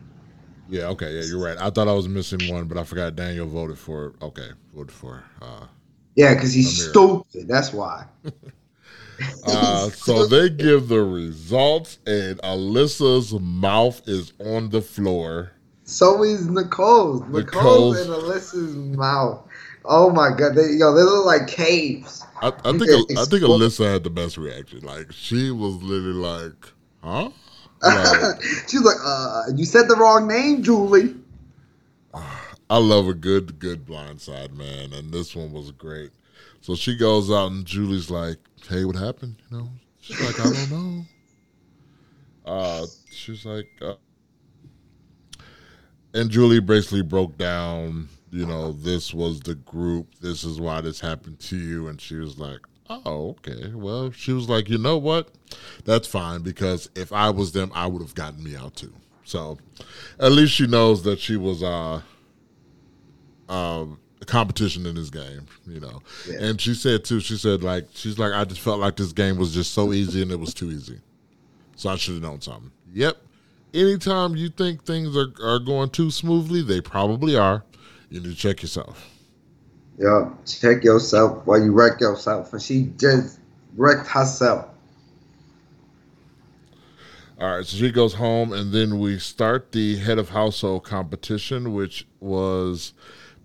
Yeah, 0.70 0.86
okay, 0.88 1.12
yeah, 1.12 1.24
you're 1.26 1.44
right. 1.44 1.58
I 1.58 1.70
thought 1.70 1.90
I 1.90 1.94
was 1.94 2.08
missing 2.08 2.50
one, 2.50 2.66
but 2.66 2.78
I 2.78 2.86
forgot 2.86 3.14
Daniel 3.18 3.48
voted 3.48 3.78
for. 3.78 4.14
Okay, 4.22 4.52
voted 4.74 4.94
for. 4.94 5.26
Uh, 5.42 5.66
yeah, 6.16 6.34
because 6.34 6.54
he's 6.54 6.90
stupid. 6.90 7.50
That's 7.50 7.74
why. 7.74 8.06
uh, 9.44 9.90
so 9.90 10.28
they 10.28 10.50
give 10.50 10.88
the 10.88 11.02
results, 11.02 12.00
and 12.08 12.38
Alyssa's 12.42 13.34
mouth 13.34 14.02
is 14.08 14.32
on 14.40 14.70
the 14.70 14.82
floor. 14.82 15.52
So 15.92 16.24
is 16.24 16.48
Nicole's. 16.48 17.22
Nicole's, 17.28 18.00
and 18.00 18.10
Alyssa's 18.12 18.76
mouth. 18.76 19.46
Oh 19.84 20.10
my 20.10 20.30
god, 20.30 20.56
they 20.56 20.72
yo, 20.78 20.94
they 20.94 21.02
look 21.02 21.26
like 21.26 21.48
caves. 21.48 22.24
I, 22.42 22.48
I 22.48 22.72
think 22.72 22.84
I 23.18 23.26
think 23.26 23.44
Alyssa 23.44 23.92
had 23.92 24.04
the 24.06 24.10
best 24.10 24.38
reaction. 24.38 24.80
Like 24.82 25.12
she 25.12 25.52
was 25.52 25.76
literally 25.84 26.14
like, 26.14 26.72
"Huh?" 27.04 27.30
Like, 27.84 28.42
She's 28.70 28.82
like, 28.82 28.98
"Uh, 29.04 29.44
you 29.56 29.66
said 29.66 29.90
the 29.90 29.96
wrong 29.98 30.28
name, 30.28 30.64
Julie." 30.64 31.16
I 32.14 32.78
love 32.78 33.10
a 33.10 33.14
good, 33.14 33.60
good 33.60 33.86
blindside, 33.86 34.54
man, 34.54 34.94
and 34.94 35.12
this 35.12 35.36
one 35.36 35.52
was 35.52 35.72
great. 35.72 36.12
So 36.62 36.74
she 36.76 36.96
goes 36.96 37.30
out, 37.30 37.52
and 37.52 37.66
Julie's 37.66 38.10
like, 38.10 38.38
"Hey, 38.70 38.86
what 38.86 38.96
happened?" 38.96 39.36
You 39.50 39.58
know, 39.58 39.70
she's 40.00 40.22
like, 40.22 40.40
"I 40.40 40.44
don't 40.44 40.72
know." 40.72 41.06
Uh, 42.46 42.86
she's 43.12 43.46
like, 43.46 43.68
uh, 43.82 43.96
and 46.14 46.30
Julie 46.30 46.60
basically 46.60 47.02
broke 47.02 47.38
down, 47.38 48.10
you 48.32 48.46
know, 48.46 48.72
this 48.72 49.14
was 49.14 49.40
the 49.42 49.56
group, 49.56 50.08
this 50.22 50.44
is 50.44 50.60
why 50.60 50.82
this 50.82 51.00
happened 51.00 51.40
to 51.42 51.58
you. 51.58 51.88
And 51.88 52.00
she 52.00 52.16
was 52.16 52.38
like, 52.38 52.60
oh, 52.90 53.30
okay. 53.30 53.72
Well, 53.74 54.12
she 54.12 54.34
was 54.34 54.50
like, 54.50 54.70
you 54.70 54.78
know 54.78 54.98
what? 54.98 55.30
That's 55.86 56.08
fine 56.08 56.42
because 56.42 56.90
if 56.96 57.12
I 57.12 57.30
was 57.30 57.52
them, 57.52 57.72
I 57.74 57.88
would 57.88 58.02
have 58.02 58.16
gotten 58.16 58.44
me 58.44 58.56
out 58.56 58.76
too. 58.76 58.94
So 59.24 59.58
at 60.20 60.32
least 60.32 60.54
she 60.54 60.68
knows 60.68 61.04
that 61.04 61.20
she 61.20 61.38
was 61.38 61.64
uh, 61.64 62.02
a 63.50 64.26
competition 64.26 64.86
in 64.86 64.96
this 64.96 65.10
game, 65.10 65.46
you 65.66 65.80
know. 65.80 66.02
Yeah. 66.28 66.44
And 66.44 66.62
she 66.62 66.74
said 66.74 67.04
too, 67.04 67.20
she 67.20 67.38
said 67.38 67.64
like 67.64 67.88
she's 67.94 68.18
like, 68.18 68.34
I 68.34 68.46
just 68.46 68.62
felt 68.62 68.80
like 68.80 68.96
this 68.96 69.14
game 69.14 69.38
was 69.38 69.54
just 69.54 69.74
so 69.74 69.94
easy 69.94 70.22
and 70.22 70.32
it 70.32 70.40
was 70.40 70.54
too 70.54 70.72
easy. 70.72 71.00
So 71.76 71.90
I 71.90 71.96
should 71.96 72.16
have 72.16 72.24
known 72.24 72.42
something. 72.42 72.72
Yep, 72.94 73.18
anytime 73.74 74.36
you 74.36 74.50
think 74.50 74.84
things 74.84 75.16
are, 75.16 75.32
are 75.44 75.60
going 75.60 75.90
too 75.90 76.12
smoothly, 76.12 76.62
they 76.62 76.82
probably 76.82 77.36
are. 77.36 77.64
You 78.10 78.20
need 78.20 78.30
to 78.30 78.36
check 78.36 78.62
yourself. 78.62 79.10
Yeah, 79.98 80.30
check 80.46 80.84
yourself 80.84 81.46
while 81.46 81.62
you 81.62 81.72
wreck 81.72 82.00
yourself. 82.00 82.52
And 82.54 82.62
she 82.62 82.92
just 82.98 83.40
wrecked 83.76 84.08
herself. 84.08 84.68
All 87.40 87.58
right, 87.58 87.66
so 87.66 87.76
she 87.76 87.92
goes 87.92 88.14
home, 88.14 88.54
and 88.54 88.72
then 88.72 89.00
we 89.00 89.18
start 89.18 89.72
the 89.72 89.98
head 89.98 90.20
of 90.20 90.30
household 90.30 90.84
competition, 90.84 91.74
which 91.74 92.06
was 92.20 92.94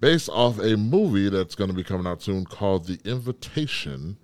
based 0.01 0.29
off 0.29 0.59
a 0.59 0.77
movie 0.77 1.31
that's 1.31 1.55
going 1.55 1.71
to 1.71 1.77
be 1.77 1.83
coming 1.83 2.07
out 2.07 2.21
soon 2.21 2.45
called 2.45 2.87
The 2.87 2.99
Invitation. 3.11 4.19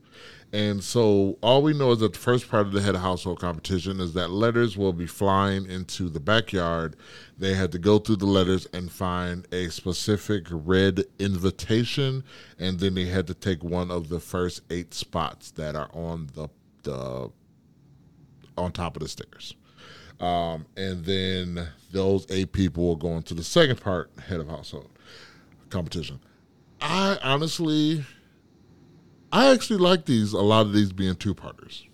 And 0.53 0.85
so 0.85 1.38
all 1.43 1.62
we 1.62 1.73
know 1.73 1.93
is 1.93 2.01
that 2.01 2.12
the 2.12 2.19
first 2.19 2.51
part 2.51 2.67
of 2.67 2.73
the 2.73 2.83
head 2.83 2.95
of 2.95 3.01
household 3.01 3.41
competition 3.41 4.01
is 4.01 4.12
that 4.12 4.31
letters 4.31 4.77
will 4.77 4.93
be 4.93 5.07
flying 5.07 5.65
into 5.65 6.11
the 6.11 6.21
backyard. 6.21 6.97
They 7.38 7.55
had 7.55 7.73
to 7.73 7.79
go 7.79 7.99
through 7.99 8.17
the 8.17 8.27
letters 8.27 8.67
and 8.75 8.93
find 8.93 9.47
a 9.51 9.71
specific 9.71 10.47
red 10.51 11.05
invitation, 11.19 12.23
and 12.59 12.79
then 12.79 12.95
they 12.95 13.07
had 13.07 13.27
to 13.29 13.35
take 13.35 13.65
one 13.65 13.91
of 13.91 14.11
the 14.11 14.21
first 14.21 14.61
eight 14.71 14.93
spots 14.93 15.51
that 15.53 15.75
are 15.75 15.88
on 15.95 16.29
the 16.35 16.49
the 16.83 17.31
on 18.59 18.73
top 18.73 18.97
of 18.97 19.03
the 19.03 19.09
stairs. 19.09 19.55
Um, 20.21 20.67
and 20.77 21.05
then 21.05 21.69
those 21.91 22.27
eight 22.29 22.53
people 22.53 22.85
will 22.85 22.97
go 22.97 23.17
into 23.17 23.33
the 23.33 23.43
second 23.43 23.81
part, 23.81 24.11
head 24.29 24.41
of 24.41 24.49
household 24.49 24.91
competition. 25.71 26.21
I 26.83 27.19
honestly 27.23 28.05
I 29.33 29.51
actually 29.51 29.79
like 29.79 30.05
these, 30.05 30.35
a 30.35 30.40
lot 30.40 30.66
of 30.66 30.75
these 30.75 30.92
being 30.92 31.16
two 31.16 31.35
parters. 31.35 31.87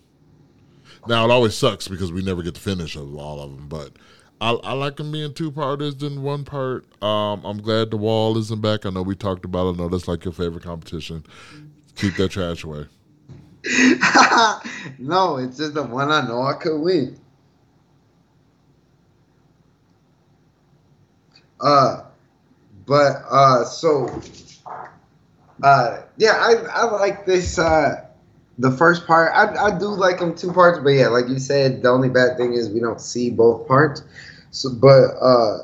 Now, 1.07 1.23
it 1.23 1.31
always 1.31 1.55
sucks 1.55 1.87
because 1.87 2.11
we 2.11 2.21
never 2.21 2.43
get 2.43 2.55
the 2.55 2.59
finish 2.59 2.97
of 2.97 3.15
all 3.15 3.39
of 3.41 3.55
them, 3.55 3.67
but 3.69 3.93
I, 4.41 4.51
I 4.51 4.73
like 4.73 4.97
them 4.97 5.11
being 5.11 5.33
two 5.33 5.49
parters 5.51 5.95
than 5.95 6.21
one 6.21 6.43
part. 6.43 6.85
Um, 7.01 7.43
I'm 7.45 7.61
glad 7.61 7.91
the 7.91 7.97
wall 7.97 8.37
isn't 8.37 8.61
back. 8.61 8.85
I 8.85 8.89
know 8.89 9.01
we 9.01 9.15
talked 9.15 9.45
about 9.45 9.67
it. 9.67 9.73
I 9.73 9.77
know 9.77 9.89
that's 9.89 10.07
like 10.07 10.25
your 10.25 10.33
favorite 10.33 10.63
competition. 10.63 11.25
Keep 11.95 12.17
that 12.17 12.29
trash 12.29 12.65
away. 12.65 12.85
no, 14.99 15.37
it's 15.37 15.57
just 15.57 15.73
the 15.73 15.83
one 15.83 16.11
I 16.11 16.27
know 16.27 16.43
I 16.43 16.53
could 16.53 16.79
win. 16.79 17.17
Uh, 21.61 22.03
but 22.85 23.23
uh, 23.29 23.65
so 23.65 24.21
uh, 25.63 26.01
yeah, 26.17 26.33
I 26.33 26.55
I 26.73 26.83
like 26.85 27.25
this. 27.25 27.59
Uh, 27.59 28.05
the 28.57 28.71
first 28.71 29.07
part, 29.07 29.31
I 29.33 29.67
I 29.67 29.79
do 29.79 29.87
like 29.87 30.19
them 30.19 30.35
two 30.35 30.51
parts, 30.51 30.79
but 30.79 30.89
yeah, 30.89 31.07
like 31.07 31.27
you 31.27 31.39
said, 31.39 31.81
the 31.81 31.89
only 31.89 32.09
bad 32.09 32.37
thing 32.37 32.53
is 32.53 32.69
we 32.69 32.79
don't 32.79 33.01
see 33.01 33.29
both 33.29 33.67
parts. 33.67 34.03
So, 34.51 34.73
but 34.73 35.15
uh, 35.21 35.59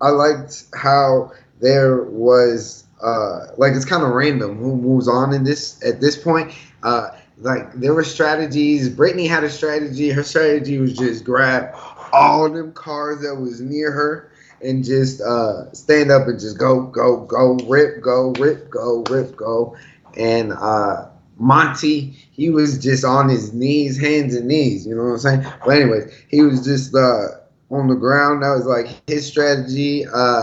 I 0.00 0.10
liked 0.10 0.64
how 0.74 1.32
there 1.60 2.04
was 2.04 2.84
uh, 3.02 3.46
like 3.56 3.74
it's 3.74 3.84
kind 3.84 4.02
of 4.02 4.10
random 4.10 4.56
who 4.58 4.76
moves 4.76 5.08
on 5.08 5.32
in 5.32 5.44
this 5.44 5.82
at 5.84 6.00
this 6.00 6.16
point. 6.16 6.52
Uh, 6.82 7.10
like 7.40 7.72
there 7.74 7.94
were 7.94 8.04
strategies. 8.04 8.88
Brittany 8.88 9.26
had 9.26 9.44
a 9.44 9.50
strategy. 9.50 10.10
Her 10.10 10.22
strategy 10.22 10.78
was 10.78 10.96
just 10.96 11.24
grab 11.24 11.74
all 12.12 12.50
them 12.50 12.72
cars 12.72 13.20
that 13.22 13.34
was 13.34 13.60
near 13.60 13.92
her 13.92 14.27
and 14.62 14.84
just 14.84 15.20
uh, 15.20 15.72
stand 15.72 16.10
up 16.10 16.26
and 16.26 16.38
just 16.38 16.58
go, 16.58 16.82
go, 16.82 17.24
go, 17.24 17.56
rip, 17.68 18.02
go, 18.02 18.32
rip, 18.38 18.70
go, 18.70 19.04
rip, 19.10 19.36
go. 19.36 19.76
And 20.16 20.52
uh, 20.52 21.06
Monte, 21.38 22.16
he 22.32 22.50
was 22.50 22.78
just 22.82 23.04
on 23.04 23.28
his 23.28 23.52
knees, 23.52 23.98
hands 24.00 24.34
and 24.34 24.48
knees. 24.48 24.86
You 24.86 24.96
know 24.96 25.04
what 25.04 25.10
I'm 25.12 25.18
saying? 25.18 25.46
But 25.64 25.76
anyways, 25.76 26.12
he 26.28 26.42
was 26.42 26.64
just 26.64 26.94
uh, 26.94 27.38
on 27.70 27.88
the 27.88 27.94
ground. 27.94 28.42
That 28.42 28.50
was 28.50 28.66
like 28.66 28.88
his 28.88 29.14
strategy. 29.14 29.90
Uh, 29.96 30.38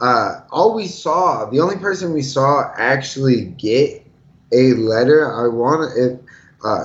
uh, 0.00 0.40
all 0.50 0.74
we 0.74 0.86
saw, 0.86 1.44
the 1.50 1.60
only 1.60 1.76
person 1.76 2.12
we 2.12 2.22
saw 2.22 2.72
actually 2.76 3.46
get 3.58 4.04
a 4.52 4.74
letter, 4.74 5.32
I 5.32 5.48
want 5.48 5.92
if 5.96 6.18
uh, 6.64 6.84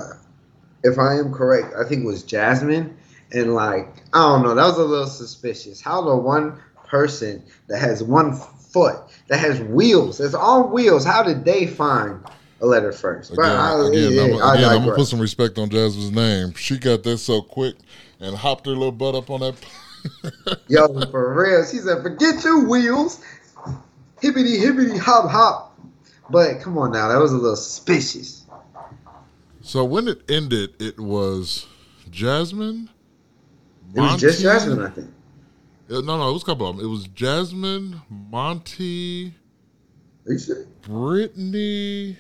if 0.84 0.97
I 0.99 1.15
am 1.15 1.34
correct, 1.34 1.73
I 1.77 1.88
think 1.88 2.03
it 2.03 2.08
was 2.08 2.23
Jasmine, 2.23 2.95
and 3.32 3.54
like 3.54 3.88
I 4.13 4.20
don't 4.20 4.44
know, 4.44 4.56
that 4.56 4.66
was 4.66 4.78
a 4.78 4.84
little 4.84 5.08
suspicious. 5.08 5.82
How 5.82 6.02
the 6.02 6.16
one 6.16 6.60
person 6.86 7.44
that 7.68 7.80
has 7.80 8.02
one 8.04 8.34
foot 8.34 8.98
that 9.28 9.40
has 9.40 9.60
wheels, 9.62 10.18
that's 10.18 10.34
on 10.34 10.72
wheels, 10.72 11.06
how 11.06 11.24
did 11.24 11.46
they 11.46 11.68
find 11.68 12.24
a 12.62 12.66
letter 12.66 12.92
first? 12.92 13.34
Again, 13.34 13.46
I, 13.46 13.88
again, 13.88 14.13
yeah, 14.13 14.22
I'm, 14.24 14.58
again 14.58 14.70
I'm, 14.70 14.84
gonna 14.84 14.96
put 14.96 15.08
some 15.08 15.20
respect 15.20 15.58
on 15.58 15.70
Jasmine's 15.70 16.12
name. 16.12 16.54
She 16.54 16.78
got 16.78 17.04
that 17.04 17.18
so 17.18 17.42
quick 17.42 17.76
and 18.20 18.36
hopped 18.36 18.66
her 18.66 18.72
little 18.72 18.92
butt 18.92 19.16
up 19.16 19.30
on 19.30 19.42
that. 19.42 20.60
Yo, 20.68 20.88
for 21.12 21.34
real. 21.34 21.66
She 21.66 21.78
said, 21.78 22.02
"Forget 22.02 22.44
your 22.44 22.68
wheels, 22.68 23.22
hippity 24.22 24.58
hippity 24.58 24.98
hop 24.98 25.30
hop." 25.30 25.78
But 26.30 26.62
come 26.62 26.78
on 26.78 26.92
now, 26.92 27.08
that 27.08 27.20
was 27.20 27.32
a 27.32 27.38
little 27.38 27.56
suspicious. 27.56 28.46
So 29.62 29.84
when 29.84 30.08
it 30.08 30.30
ended, 30.30 30.82
it 30.82 31.00
was 31.00 31.68
Jasmine. 32.10 32.90
It 33.95 34.02
was 34.02 34.21
just 34.21 34.41
Jasmine, 34.41 34.82
I 34.82 34.89
think. 34.89 35.10
no, 35.89 36.02
no, 36.02 36.30
it 36.30 36.34
was 36.34 36.43
a 36.43 36.45
couple 36.45 36.67
of 36.67 36.78
them. 36.78 36.86
It 36.86 36.89
was 36.89 37.08
Jasmine, 37.08 38.02
Monte, 38.10 39.34
Brittany. 40.82 42.17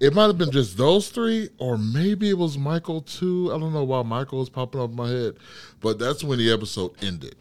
It 0.00 0.14
might 0.14 0.24
have 0.24 0.38
been 0.38 0.50
just 0.50 0.76
those 0.76 1.10
three, 1.10 1.48
or 1.58 1.78
maybe 1.78 2.28
it 2.28 2.36
was 2.36 2.58
Michael 2.58 3.02
too. 3.02 3.52
I 3.54 3.58
don't 3.58 3.72
know 3.72 3.84
why 3.84 4.02
Michael 4.02 4.40
was 4.40 4.48
popping 4.48 4.80
up 4.80 4.90
in 4.90 4.96
my 4.96 5.08
head, 5.08 5.36
but 5.80 5.98
that's 6.00 6.24
when 6.24 6.38
the 6.38 6.52
episode 6.52 6.92
ended. 7.02 7.36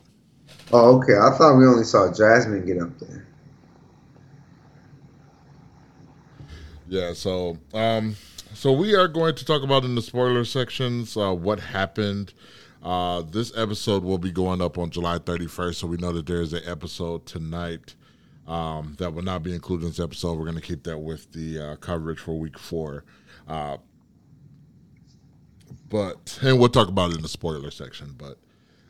Oh, 0.72 0.98
okay. 0.98 1.14
I 1.14 1.36
thought 1.38 1.58
we 1.58 1.66
only 1.66 1.84
saw 1.84 2.14
Jasmine 2.14 2.66
get 2.66 2.80
up 2.80 3.00
there. 3.00 3.26
Yeah. 6.88 7.14
So, 7.14 7.58
um, 7.74 8.16
so 8.54 8.72
we 8.72 8.96
are 8.96 9.08
going 9.08 9.36
to 9.36 9.46
talk 9.46 9.64
about 9.64 9.84
in 9.84 9.96
the 9.96 10.02
spoiler 10.02 10.46
sections 10.46 11.16
uh, 11.18 11.34
what 11.34 11.60
happened. 11.60 12.34
Uh, 12.84 13.22
this 13.22 13.56
episode 13.56 14.04
will 14.04 14.18
be 14.18 14.32
going 14.32 14.62
up 14.62 14.78
on 14.78 14.90
July 14.90 15.18
31st, 15.20 15.76
so 15.76 15.88
we 15.88 15.98
know 15.98 16.12
that 16.12 16.26
there 16.26 16.42
is 16.42 16.54
an 16.54 16.64
episode 16.66 17.26
tonight 17.26 17.96
um, 18.48 18.96
that 18.98 19.14
will 19.14 19.22
not 19.22 19.44
be 19.44 19.54
included 19.54 19.84
in 19.86 19.92
this 19.92 20.00
episode. 20.00 20.38
We're 20.38 20.46
going 20.46 20.56
to 20.56 20.62
keep 20.62 20.84
that 20.84 20.98
with 20.98 21.32
the 21.32 21.60
uh, 21.60 21.76
coverage 21.78 22.20
for 22.20 22.38
week 22.38 22.58
four. 22.58 23.04
Uh, 23.48 23.78
but 25.90 26.40
and 26.42 26.60
we'll 26.60 26.70
talk 26.70 26.88
about 26.88 27.12
it 27.12 27.18
in 27.18 27.22
the 27.22 27.28
spoiler 27.28 27.70
section. 27.70 28.16
But 28.18 28.38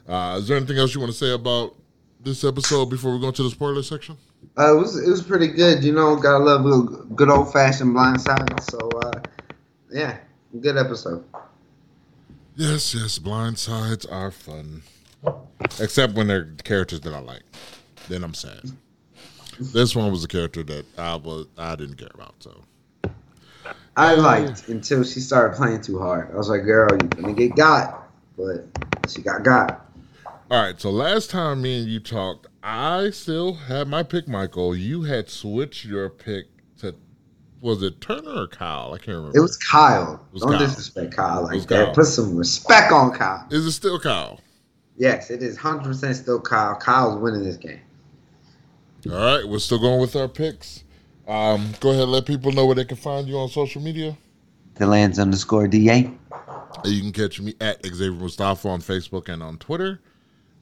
uh, 0.08 0.38
is 0.38 0.48
there 0.48 0.58
anything 0.58 0.78
else 0.78 0.94
you 0.94 1.02
want 1.02 1.12
to 1.12 1.18
say 1.18 1.34
about 1.34 1.76
this 2.20 2.44
episode 2.44 2.86
before 2.86 3.14
we 3.14 3.20
go 3.20 3.28
into 3.28 3.44
the 3.44 3.50
spoiler 3.50 3.84
section? 3.84 4.18
Uh, 4.58 4.76
it 4.76 4.80
was 4.80 4.98
it 4.98 5.10
was 5.10 5.22
pretty 5.22 5.48
good. 5.48 5.84
You 5.84 5.94
know, 5.94 6.16
got 6.16 6.38
a 6.38 6.44
little 6.44 6.84
good 7.16 7.30
old 7.30 7.52
fashioned 7.52 7.96
blindside. 7.96 8.60
So 8.70 8.90
uh, 9.00 9.22
yeah, 9.92 10.18
good 10.60 10.78
episode. 10.78 11.24
Yes, 12.56 12.94
yes, 12.94 13.20
blind 13.20 13.58
sides 13.58 14.06
are 14.06 14.32
fun, 14.32 14.84
except 15.80 16.14
when 16.14 16.28
they're 16.28 16.50
characters 16.64 17.02
that 17.02 17.14
I 17.14 17.20
like. 17.20 17.44
Then 18.10 18.24
I'm 18.24 18.34
sad. 18.34 18.72
This 19.60 19.96
one 19.96 20.12
was 20.12 20.24
a 20.24 20.28
character 20.28 20.64
that 20.64 20.86
I 20.98 21.16
was 21.16 21.48
I 21.58 21.76
didn't 21.76 21.96
care 21.96 22.10
about. 22.14 22.36
So 22.40 22.64
I 23.96 24.16
liked 24.16 24.70
until 24.70 25.04
she 25.04 25.20
started 25.20 25.56
playing 25.56 25.82
too 25.82 26.00
hard. 26.00 26.32
I 26.34 26.38
was 26.38 26.50
like, 26.50 26.64
"Girl, 26.64 26.90
you're 26.90 27.10
gonna 27.10 27.34
get 27.34 27.56
got," 27.56 28.10
but 28.38 28.66
she 29.08 29.22
got 29.22 29.44
got. 29.44 29.86
All 30.50 30.62
right. 30.62 30.80
So 30.80 30.90
last 30.90 31.30
time 31.30 31.62
me 31.62 31.80
and 31.80 31.90
you 31.90 32.00
talked, 32.00 32.48
I 32.64 33.12
still 33.12 33.54
had 33.54 33.88
my 33.88 34.04
pick, 34.04 34.28
Michael. 34.28 34.76
You 34.76 35.04
had 35.04 35.30
switched 35.30 35.86
your 35.86 36.10
pick 36.10 36.48
was 37.62 37.82
it 37.84 38.02
Turner 38.02 38.42
or 38.42 38.48
Kyle? 38.48 38.94
I 38.94 38.98
can't 38.98 39.18
remember. 39.18 39.38
It 39.38 39.42
was 39.42 39.58
Kyle. 39.58 40.14
It 40.14 40.34
was 40.34 40.42
Don't 40.42 40.52
Kyle. 40.52 40.60
disrespect 40.60 41.16
Kyle 41.16 41.44
like 41.44 41.62
that. 41.68 41.86
Kyle. 41.86 41.94
Put 41.96 42.06
some 42.06 42.36
respect 42.36 42.92
on 42.92 43.12
Kyle. 43.14 43.48
Is 43.52 43.66
it 43.66 43.72
still 43.72 44.00
Kyle? 44.00 44.40
Yes, 44.98 45.32
it 45.32 45.42
is 45.42 45.58
100% 45.58 46.16
still 46.16 46.42
Kyle. 46.42 46.76
Kyle's 46.76 47.20
winning 47.22 47.44
this 47.44 47.58
game. 47.58 47.80
All 49.10 49.14
right, 49.14 49.48
we're 49.48 49.60
still 49.60 49.80
going 49.80 50.00
with 50.02 50.16
our 50.16 50.28
picks. 50.28 50.84
Um, 51.28 51.72
go 51.80 51.92
ahead, 51.92 52.08
let 52.08 52.26
people 52.26 52.52
know 52.52 52.66
where 52.66 52.76
they 52.76 52.86
can 52.86 52.98
find 52.98 53.28
you 53.28 53.38
on 53.38 53.50
social 53.50 53.82
media. 53.82 54.18
The 54.76 54.86
lands 54.86 55.18
underscore 55.18 55.68
DA. 55.68 56.12
You 56.84 57.02
can 57.02 57.12
catch 57.12 57.40
me 57.40 57.56
at 57.62 57.84
Xavier 57.86 58.12
Mustafa 58.12 58.68
on 58.68 58.82
Facebook 58.82 59.30
and 59.30 59.42
on 59.42 59.58
Twitter. 59.58 60.02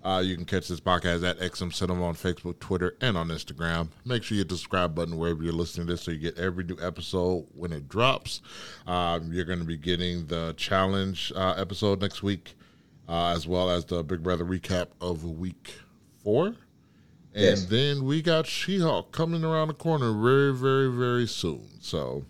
Uh, 0.04 0.22
you 0.24 0.36
can 0.36 0.46
catch 0.46 0.68
this 0.70 0.80
podcast 0.80 1.28
at 1.28 1.40
XM 1.40 1.74
Cinema 1.74 2.06
on 2.06 2.16
Facebook, 2.16 2.60
Twitter, 2.60 2.96
and 3.02 3.18
on 3.18 3.28
Instagram. 3.28 3.90
Make 4.06 4.24
sure 4.24 4.36
you 4.36 4.42
hit 4.42 4.50
the 4.50 4.56
subscribe 4.56 4.96
button 4.96 5.18
wherever 5.18 5.44
you're 5.44 5.52
listening 5.52 5.88
to 5.88 5.94
this 5.94 6.04
so 6.04 6.12
you 6.12 6.20
get 6.20 6.38
every 6.38 6.64
new 6.64 6.78
episode 6.82 7.48
when 7.54 7.74
it 7.74 7.90
drops. 7.90 8.42
Um, 8.88 9.34
you're 9.34 9.46
going 9.46 9.60
to 9.60 9.66
be 9.66 9.76
getting 9.76 10.26
the 10.28 10.54
challenge 10.56 11.34
uh, 11.36 11.56
episode 11.58 12.02
next 12.02 12.24
week, 12.24 12.56
uh, 13.10 13.34
as 13.36 13.46
well 13.46 13.70
as 13.70 13.84
the 13.86 14.04
Big 14.04 14.24
Brother 14.24 14.46
recap 14.46 14.88
of 15.02 15.26
week 15.26 15.74
four. 16.24 16.56
And 17.36 17.46
yes. 17.46 17.66
then 17.66 18.06
we 18.06 18.22
got 18.22 18.48
She-Hulk 18.48 19.12
coming 19.12 19.44
around 19.44 19.68
the 19.68 19.74
corner 19.74 20.14
very, 20.14 20.54
very, 20.54 20.88
very 20.88 21.28
soon. 21.28 21.68
So, 21.82 22.26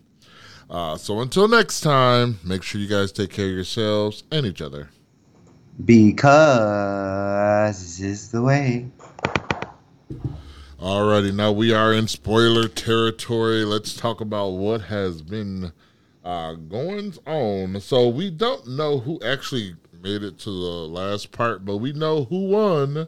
uh, 0.69 0.97
so 0.97 1.21
until 1.21 1.47
next 1.47 1.82
time, 1.82 2.39
make 2.43 2.63
sure 2.63 2.82
you 2.82 2.88
guys 2.88 3.12
take 3.12 3.29
care 3.29 3.45
of 3.45 3.53
yourselves 3.53 4.23
and 4.32 4.45
each 4.45 4.62
other. 4.62 4.89
Because 5.83 7.75
this 7.75 7.99
is 7.99 8.31
the 8.31 8.41
way. 8.41 8.87
Alrighty, 10.79 11.33
now 11.33 11.51
we 11.51 11.73
are 11.73 11.93
in 11.93 12.07
spoiler 12.07 12.67
territory. 12.67 13.65
Let's 13.65 13.95
talk 13.95 14.21
about 14.21 14.49
what 14.49 14.81
has 14.81 15.21
been 15.21 15.73
uh, 16.23 16.53
going 16.53 17.13
on. 17.25 17.81
So 17.81 18.07
we 18.07 18.29
don't 18.29 18.67
know 18.67 18.99
who 18.99 19.19
actually 19.23 19.75
made 20.01 20.23
it 20.23 20.39
to 20.39 20.49
the 20.49 20.87
last 20.87 21.31
part, 21.31 21.65
but 21.65 21.77
we 21.77 21.91
know 21.93 22.23
who 22.25 22.49
won 22.49 23.07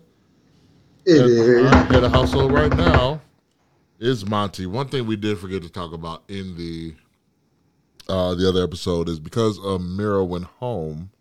it 1.05 1.25
is. 1.25 1.71
Head 1.71 2.03
a 2.03 2.09
household 2.09 2.51
right 2.51 2.75
now 2.75 3.21
is 3.99 4.25
Monte. 4.25 4.65
One 4.65 4.87
thing 4.87 5.05
we 5.05 5.15
did 5.15 5.39
forget 5.39 5.61
to 5.63 5.69
talk 5.69 5.93
about 5.93 6.23
in 6.27 6.57
the 6.57 6.95
uh, 8.09 8.35
the 8.35 8.49
other 8.49 8.63
episode 8.63 9.07
is 9.07 9.19
because 9.19 9.57
um, 9.59 9.95
Mira 9.95 10.25
went 10.25 10.45
home. 10.45 11.11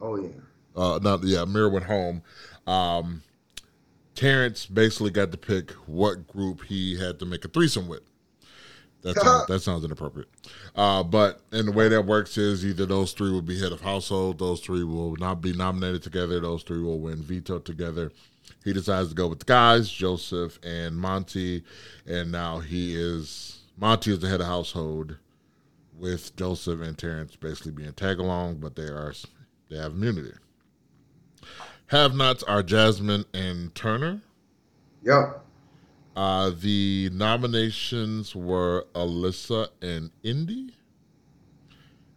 Oh 0.00 0.16
yeah. 0.16 0.28
Uh, 0.76 0.98
not 1.02 1.22
yeah, 1.24 1.44
Mira 1.44 1.68
went 1.68 1.86
home. 1.86 2.22
Um, 2.66 3.22
Terrance 4.14 4.66
basically 4.66 5.10
got 5.10 5.32
to 5.32 5.38
pick 5.38 5.72
what 5.86 6.26
group 6.26 6.64
he 6.64 6.98
had 6.98 7.18
to 7.20 7.26
make 7.26 7.44
a 7.44 7.48
threesome 7.48 7.88
with. 7.88 8.02
That 9.02 9.16
sounds, 9.16 9.46
that 9.48 9.60
sounds 9.60 9.84
inappropriate. 9.84 10.28
Uh, 10.76 11.02
but 11.02 11.40
and 11.52 11.68
the 11.68 11.72
way 11.72 11.88
that 11.88 12.06
works 12.06 12.36
is 12.36 12.64
either 12.64 12.86
those 12.86 13.12
three 13.12 13.30
will 13.30 13.42
be 13.42 13.58
head 13.58 13.72
of 13.72 13.80
household, 13.80 14.38
those 14.38 14.60
three 14.60 14.84
will 14.84 15.16
not 15.16 15.40
be 15.40 15.52
nominated 15.52 16.02
together, 16.02 16.38
those 16.40 16.62
three 16.62 16.82
will 16.82 17.00
win 17.00 17.16
veto 17.16 17.58
together, 17.58 18.12
he 18.64 18.72
decides 18.72 19.08
to 19.08 19.14
go 19.14 19.26
with 19.26 19.38
the 19.40 19.44
guys, 19.44 19.90
Joseph 19.90 20.58
and 20.62 20.96
Monte, 20.96 21.64
and 22.06 22.30
now 22.30 22.58
he 22.58 22.94
is 22.94 23.60
Monte 23.78 24.12
is 24.12 24.20
the 24.20 24.28
head 24.28 24.40
of 24.40 24.46
household 24.46 25.16
with 25.98 26.34
Joseph 26.36 26.80
and 26.80 26.96
Terrance 26.96 27.36
basically 27.36 27.72
being 27.72 27.92
tag 27.92 28.18
along, 28.18 28.56
but 28.56 28.76
they 28.76 28.82
are 28.84 29.14
they 29.70 29.78
have 29.78 29.92
immunity. 29.92 30.32
Have 31.90 32.14
nots 32.14 32.44
are 32.44 32.62
Jasmine 32.62 33.24
and 33.34 33.74
Turner. 33.74 34.20
Yep. 35.02 35.44
Uh, 36.14 36.52
the 36.56 37.10
nominations 37.12 38.32
were 38.32 38.86
Alyssa 38.94 39.66
and 39.82 40.12
Indy. 40.22 40.72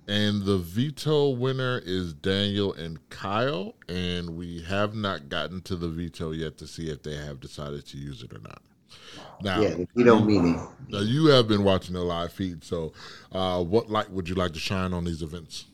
And 0.08 0.44
the 0.44 0.60
veto 0.60 1.30
winner 1.30 1.82
is 1.84 2.14
Daniel 2.14 2.72
and 2.74 3.00
Kyle. 3.10 3.74
And 3.90 4.38
we 4.38 4.62
have 4.62 4.94
not 4.94 5.28
gotten 5.28 5.60
to 5.64 5.76
the 5.76 5.90
veto 5.90 6.30
yet 6.30 6.60
to 6.60 6.68
see 6.68 6.92
if 6.92 7.02
they 7.02 7.16
have 7.16 7.40
decided 7.40 7.84
to 7.88 7.98
use 7.98 8.22
it 8.22 8.32
or 8.32 8.42
not. 8.42 8.62
Now, 9.42 9.60
yeah, 9.60 9.78
you 9.96 10.04
don't 10.04 10.28
mean 10.28 10.54
it. 10.54 10.60
Now, 10.90 11.00
you 11.00 11.26
have 11.30 11.48
been 11.48 11.64
watching 11.64 11.96
the 11.96 12.04
live 12.04 12.32
feed. 12.32 12.64
So, 12.64 12.94
uh, 13.32 13.64
what 13.64 13.90
light 13.90 14.12
would 14.12 14.30
you 14.30 14.36
like 14.36 14.54
to 14.54 14.60
shine 14.60 14.94
on 14.94 15.04
these 15.04 15.24
events? 15.24 15.66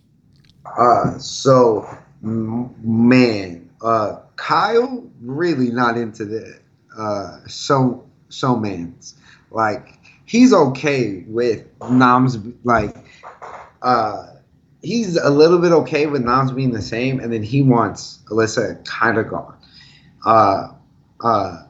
Uh, 0.66 1.18
so, 1.18 1.98
man, 2.22 3.69
uh, 3.82 4.20
Kyle 4.36 5.10
really 5.22 5.72
not 5.72 5.98
into 5.98 6.26
the 6.26 6.60
uh, 6.98 7.40
show 7.48 8.06
showmances. 8.30 9.16
Like 9.52 10.00
he's 10.26 10.54
okay 10.54 11.24
with 11.28 11.66
Noms 11.90 12.38
like 12.64 12.96
uh 13.82 14.28
he's 14.82 15.18
a 15.18 15.30
little 15.30 15.60
bit 15.60 15.72
okay 15.72 16.06
with 16.06 16.24
Noms 16.24 16.52
being 16.52 16.72
the 16.72 16.82
same, 16.82 17.20
and 17.20 17.32
then 17.34 17.44
he 17.44 17.62
wants 17.62 18.20
Alyssa 18.30 18.84
kind 18.86 19.18
of 19.18 19.30
gone. 19.30 19.58
Uh, 20.26 20.68
uh, 21.24 21.64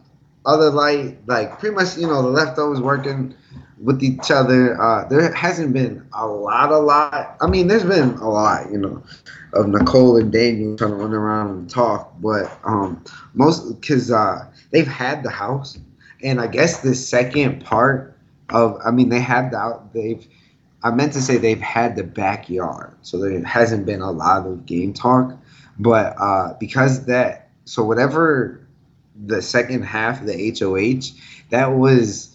other 0.45 0.69
light, 0.69 1.17
like 1.28 1.60
pretty 1.60 1.76
much, 1.76 1.98
you 1.98 2.08
know, 2.08 2.22
the 2.22 2.30
leftovers 2.30 2.80
working 2.80 3.34
with 3.82 4.04
each 4.04 4.32
other. 4.32 4.82
Uh, 4.82 5.08
there 5.08 5.32
hasn't 5.34 5.74
been 5.74 6.06
a 6.13 6.28
lot, 6.28 6.72
a 6.72 6.78
lot. 6.78 7.38
I 7.42 7.48
mean, 7.48 7.68
there's 7.68 7.84
been 7.84 8.15
a 8.15 8.30
lot, 8.30 8.72
you 8.72 8.78
know, 8.78 9.04
of 9.54 9.68
Nicole 9.68 10.18
and 10.18 10.32
Daniel 10.32 10.78
trying 10.78 10.92
to 10.92 10.98
run 10.98 11.13
around 11.13 11.50
and 11.52 11.70
talk, 11.70 12.13
but 12.20 12.52
um, 12.63 13.04
most 13.34 13.80
because 13.80 14.12
uh, 14.12 14.46
they've 14.72 14.88
had 14.88 15.24
the 15.24 15.30
house, 15.30 15.78
and 16.24 16.42
I 16.42 16.48
guess 16.48 16.82
the 16.82 16.94
second 16.94 17.63
part 17.65 18.18
of, 18.50 18.80
I 18.86 18.92
mean, 18.92 19.10
they 19.10 19.20
have 19.20 19.52
the 19.52 19.82
they've. 19.94 20.28
I 20.82 20.92
meant 20.92 21.12
to 21.13 21.22
say 21.22 21.36
they've 21.36 21.60
had 21.60 21.98
the 21.98 22.06
backyard, 22.06 22.96
so 23.02 23.18
there 23.18 23.44
hasn't 23.44 23.86
been 23.86 24.02
a 24.02 24.12
lot 24.12 24.48
of 24.48 24.65
game 24.65 24.94
talk, 24.94 25.38
but 25.78 26.15
uh, 26.18 26.54
because 26.58 27.06
that, 27.06 27.50
so 27.65 27.84
whatever 27.84 28.65
the 29.26 29.42
second 29.42 29.84
half 29.84 30.22
of 30.22 30.28
the 30.28 30.56
HOH, 30.58 31.20
that 31.50 31.74
was, 31.74 32.29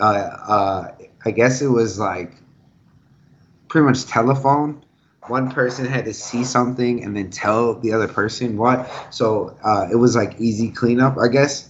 uh, 0.00 0.02
uh, 0.02 0.92
I 1.24 1.30
guess 1.30 1.62
it 1.62 1.68
was 1.68 1.98
like 1.98 2.32
pretty 3.68 3.86
much 3.86 4.06
telephone. 4.06 4.82
One 5.26 5.50
person 5.50 5.86
had 5.86 6.04
to 6.04 6.14
see 6.14 6.44
something 6.44 7.02
and 7.02 7.16
then 7.16 7.30
tell 7.30 7.74
the 7.74 7.92
other 7.92 8.06
person 8.06 8.56
what. 8.56 8.88
So 9.10 9.56
uh, 9.64 9.88
it 9.90 9.96
was 9.96 10.14
like 10.14 10.40
easy 10.40 10.70
cleanup, 10.70 11.18
I 11.18 11.28
guess, 11.28 11.68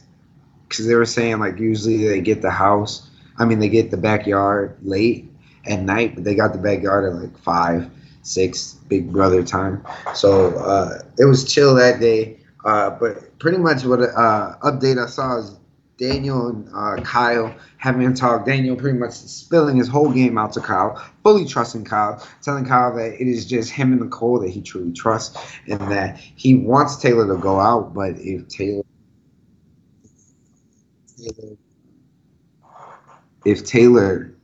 because 0.69 0.87
they 0.87 0.95
were 0.95 1.07
saying 1.07 1.39
like 1.39 1.59
usually 1.59 2.07
they 2.07 2.21
get 2.21 2.43
the 2.43 2.51
house. 2.51 3.09
I 3.39 3.45
mean, 3.45 3.59
they 3.59 3.69
get 3.69 3.91
the 3.91 3.97
backyard 3.97 4.77
late 4.83 5.31
at 5.67 5.81
night, 5.81 6.15
but 6.15 6.25
they 6.25 6.35
got 6.35 6.53
the 6.53 6.59
backyard 6.59 7.05
at 7.05 7.21
like 7.21 7.39
five, 7.39 7.91
six, 8.23 8.75
Big 8.89 9.11
Brother 9.11 9.43
time. 9.43 9.85
So 10.15 10.57
uh, 10.59 11.01
it 11.19 11.25
was 11.25 11.51
chill 11.51 11.75
that 11.77 11.99
day. 12.01 12.39
Uh, 12.65 12.91
but 12.91 13.39
pretty 13.39 13.59
much 13.59 13.85
what 13.85 14.01
uh, 14.01 14.57
update 14.63 15.03
I 15.03 15.07
saw 15.07 15.39
is 15.39 15.57
Daniel 15.99 16.49
and 16.49 16.69
uh, 16.75 17.03
Kyle 17.03 17.55
having 17.79 18.07
a 18.07 18.15
talk. 18.15 18.45
Daniel 18.45 18.77
pretty 18.77 18.99
much 18.99 19.13
spilling 19.13 19.77
his 19.77 19.89
whole 19.89 20.11
game 20.11 20.37
out 20.37 20.53
to 20.53 20.61
Kyle, 20.61 21.03
fully 21.23 21.47
trusting 21.47 21.85
Kyle, 21.85 22.27
telling 22.43 22.67
Kyle 22.67 22.95
that 22.97 23.21
it 23.21 23.27
is 23.27 23.47
just 23.47 23.71
him 23.71 23.93
and 23.93 24.03
Nicole 24.03 24.39
that 24.41 24.51
he 24.51 24.61
truly 24.61 24.93
trusts, 24.93 25.59
and 25.67 25.81
that 25.91 26.19
he 26.19 26.55
wants 26.55 26.97
Taylor 26.97 27.27
to 27.27 27.41
go 27.41 27.61
out. 27.61 27.95
But 27.95 28.17
if 28.19 28.47
Taylor, 28.49 28.85
if 33.45 33.65
Taylor, 33.65 34.35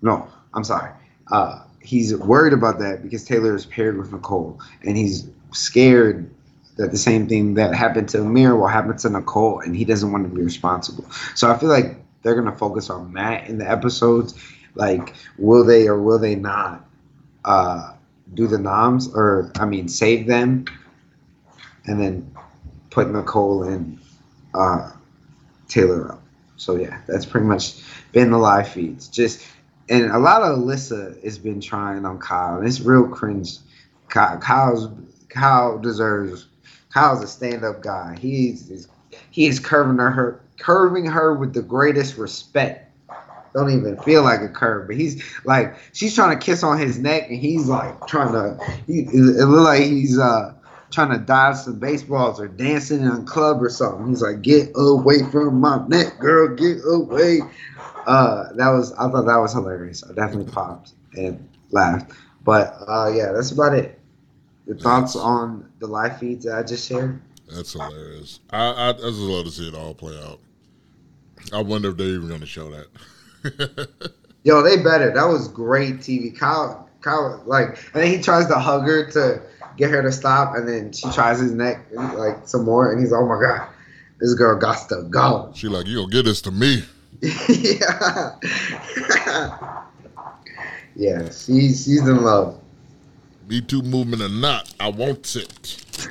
no, 0.00 0.28
I'm 0.54 0.64
sorry. 0.64 0.92
Uh, 1.30 1.64
he's 1.80 2.14
worried 2.16 2.52
about 2.52 2.78
that 2.78 3.02
because 3.02 3.24
Taylor 3.24 3.56
is 3.56 3.66
paired 3.66 3.98
with 3.98 4.12
Nicole, 4.12 4.60
and 4.82 4.96
he's 4.96 5.28
scared 5.52 6.31
that 6.76 6.90
the 6.90 6.98
same 6.98 7.28
thing 7.28 7.54
that 7.54 7.74
happened 7.74 8.08
to 8.10 8.20
Amir 8.20 8.56
will 8.56 8.66
happen 8.66 8.96
to 8.96 9.10
Nicole, 9.10 9.60
and 9.60 9.76
he 9.76 9.84
doesn't 9.84 10.10
want 10.10 10.28
to 10.28 10.34
be 10.34 10.42
responsible. 10.42 11.04
So 11.34 11.50
I 11.50 11.58
feel 11.58 11.68
like 11.68 11.96
they're 12.22 12.34
gonna 12.34 12.56
focus 12.56 12.90
on 12.90 13.12
Matt 13.12 13.48
in 13.48 13.58
the 13.58 13.70
episodes. 13.70 14.34
Like, 14.74 15.14
will 15.38 15.64
they 15.64 15.86
or 15.86 16.00
will 16.00 16.18
they 16.18 16.34
not 16.34 16.86
uh, 17.44 17.92
do 18.34 18.46
the 18.46 18.58
noms, 18.58 19.12
or 19.14 19.52
I 19.58 19.66
mean, 19.66 19.88
save 19.88 20.26
them, 20.26 20.64
and 21.86 22.00
then 22.00 22.34
put 22.90 23.10
Nicole 23.10 23.64
and 23.64 23.98
uh, 24.54 24.92
Taylor 25.68 26.12
up. 26.12 26.22
So 26.56 26.76
yeah, 26.76 27.00
that's 27.06 27.26
pretty 27.26 27.46
much 27.46 27.82
been 28.12 28.30
the 28.30 28.38
live 28.38 28.68
feeds. 28.68 29.08
Just 29.08 29.46
and 29.88 30.10
a 30.10 30.18
lot 30.18 30.42
of 30.42 30.58
Alyssa 30.58 31.22
has 31.24 31.38
been 31.38 31.60
trying 31.60 32.06
on 32.06 32.18
Kyle, 32.18 32.58
and 32.58 32.66
it's 32.66 32.80
real 32.80 33.08
cringe. 33.08 33.58
Kyle, 34.08 34.38
Kyle's 34.38 34.88
Kyle 35.28 35.78
deserves 35.78 36.46
Kyle's 36.92 37.22
a 37.22 37.26
stand-up 37.26 37.82
guy. 37.82 38.16
He's 38.20 38.88
he 39.30 39.46
is 39.46 39.58
curving 39.58 39.98
her, 39.98 40.40
curving 40.58 41.06
her 41.06 41.34
with 41.34 41.54
the 41.54 41.62
greatest 41.62 42.16
respect. 42.16 42.90
Don't 43.54 43.70
even 43.70 43.98
feel 43.98 44.22
like 44.22 44.40
a 44.40 44.48
curve, 44.48 44.86
but 44.86 44.96
he's 44.96 45.22
like 45.44 45.76
she's 45.92 46.14
trying 46.14 46.38
to 46.38 46.44
kiss 46.44 46.62
on 46.62 46.78
his 46.78 46.98
neck, 46.98 47.28
and 47.28 47.38
he's 47.38 47.66
like 47.66 48.06
trying 48.06 48.32
to. 48.32 48.58
He, 48.86 49.00
it 49.00 49.14
look 49.14 49.64
like 49.64 49.82
he's 49.82 50.18
uh 50.18 50.54
trying 50.90 51.10
to 51.10 51.18
dodge 51.18 51.56
some 51.56 51.78
baseballs 51.78 52.40
or 52.40 52.48
dancing 52.48 53.00
in 53.00 53.08
a 53.08 53.22
club 53.24 53.62
or 53.62 53.68
something. 53.68 54.08
He's 54.08 54.22
like, 54.22 54.42
"Get 54.42 54.70
away 54.74 55.18
from 55.30 55.60
my 55.60 55.86
neck, 55.86 56.18
girl! 56.18 56.54
Get 56.56 56.78
away!" 56.86 57.40
Uh, 58.06 58.52
that 58.54 58.70
was 58.70 58.92
I 58.94 59.10
thought 59.10 59.26
that 59.26 59.36
was 59.36 59.52
hilarious. 59.52 60.02
I 60.02 60.14
definitely 60.14 60.50
popped 60.50 60.92
and 61.14 61.46
laughed. 61.70 62.12
But 62.44 62.74
uh, 62.88 63.12
yeah, 63.14 63.32
that's 63.32 63.50
about 63.50 63.74
it. 63.74 63.98
Your 64.72 64.80
thoughts 64.80 65.16
on 65.16 65.70
the 65.80 65.86
live 65.86 66.18
feeds 66.18 66.46
that 66.46 66.56
I 66.56 66.62
just 66.62 66.88
shared? 66.88 67.20
That's 67.54 67.74
hilarious. 67.74 68.40
I, 68.50 68.88
I, 68.88 68.92
just 68.94 69.18
love 69.18 69.44
to 69.44 69.50
see 69.50 69.68
it 69.68 69.74
all 69.74 69.92
play 69.92 70.18
out. 70.18 70.40
I 71.52 71.60
wonder 71.60 71.90
if 71.90 71.98
they're 71.98 72.06
even 72.06 72.28
going 72.28 72.40
to 72.40 72.46
show 72.46 72.70
that. 72.70 73.88
Yo, 74.44 74.62
they 74.62 74.82
better. 74.82 75.12
That 75.12 75.26
was 75.26 75.48
great 75.48 75.96
TV. 75.96 76.34
Kyle, 76.34 76.88
Kyle, 77.02 77.42
like, 77.44 77.68
and 77.92 78.02
then 78.02 78.06
he 78.06 78.22
tries 78.22 78.46
to 78.46 78.54
hug 78.54 78.84
her 78.84 79.10
to 79.10 79.42
get 79.76 79.90
her 79.90 80.00
to 80.00 80.10
stop, 80.10 80.54
and 80.56 80.66
then 80.66 80.90
she 80.90 81.10
tries 81.10 81.38
his 81.38 81.52
neck, 81.52 81.84
like, 81.92 82.48
some 82.48 82.64
more, 82.64 82.92
and 82.92 82.98
he's, 82.98 83.12
oh 83.12 83.26
my 83.26 83.38
god, 83.38 83.68
this 84.20 84.32
girl 84.32 84.58
got 84.58 84.88
to 84.88 85.02
go. 85.10 85.52
She 85.54 85.68
like, 85.68 85.86
you 85.86 85.96
gonna 85.96 86.10
get 86.10 86.24
this 86.24 86.40
to 86.42 86.50
me? 86.50 86.82
yeah. 87.20 88.38
yeah, 90.96 91.24
she's 91.26 91.84
she's 91.84 92.08
in 92.08 92.22
love. 92.22 92.61
Me 93.52 93.60
Too 93.60 93.82
movement 93.82 94.22
or 94.22 94.30
not, 94.30 94.72
I 94.80 94.88
want 94.88 95.36
it. 95.36 95.84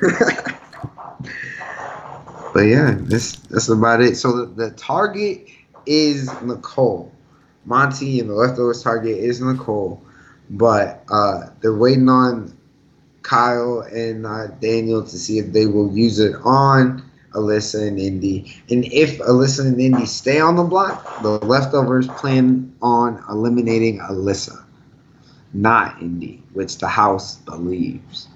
but 2.54 2.60
yeah, 2.60 2.96
this 3.00 3.34
that's 3.50 3.68
about 3.68 4.00
it. 4.00 4.16
So 4.16 4.46
the, 4.46 4.46
the 4.46 4.70
target 4.76 5.48
is 5.84 6.30
Nicole. 6.42 7.10
Monte 7.64 8.20
and 8.20 8.30
the 8.30 8.34
leftovers 8.34 8.84
target 8.84 9.18
is 9.18 9.40
Nicole, 9.40 10.00
but 10.50 11.02
uh, 11.10 11.48
they're 11.60 11.74
waiting 11.74 12.08
on 12.08 12.56
Kyle 13.22 13.80
and 13.92 14.24
uh, 14.24 14.46
Daniel 14.60 15.02
to 15.02 15.18
see 15.18 15.40
if 15.40 15.52
they 15.52 15.66
will 15.66 15.90
use 15.90 16.20
it 16.20 16.36
on 16.44 17.02
Alyssa 17.32 17.88
and 17.88 17.98
Indy. 17.98 18.54
And 18.70 18.84
if 18.84 19.18
Alyssa 19.18 19.66
and 19.66 19.80
Indy 19.80 20.06
stay 20.06 20.38
on 20.38 20.54
the 20.54 20.62
block, 20.62 21.22
the 21.22 21.30
leftovers 21.44 22.06
plan 22.06 22.72
on 22.80 23.20
eliminating 23.28 23.98
Alyssa 23.98 24.61
not 25.52 26.00
Indy, 26.00 26.42
which 26.52 26.78
the 26.78 26.88
House 26.88 27.36
believes. 27.36 28.28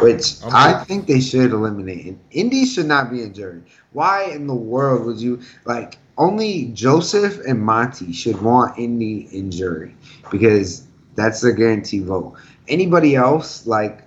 Which 0.00 0.44
I 0.44 0.84
think 0.84 1.06
they 1.06 1.20
should 1.20 1.50
eliminate. 1.52 2.16
Indy 2.30 2.66
should 2.66 2.86
not 2.86 3.10
be 3.10 3.22
a 3.22 3.28
jury. 3.28 3.62
Why 3.92 4.24
in 4.24 4.46
the 4.46 4.54
world 4.54 5.06
would 5.06 5.20
you 5.20 5.40
like? 5.64 5.96
Only 6.18 6.66
Joseph 6.74 7.40
and 7.46 7.60
Monte 7.60 8.12
should 8.12 8.40
want 8.42 8.78
Indy 8.78 9.28
in 9.32 9.50
jury 9.50 9.94
because 10.30 10.86
that's 11.14 11.42
a 11.42 11.52
guarantee 11.52 12.00
vote. 12.00 12.36
Anybody 12.68 13.16
else, 13.16 13.66
like, 13.66 14.02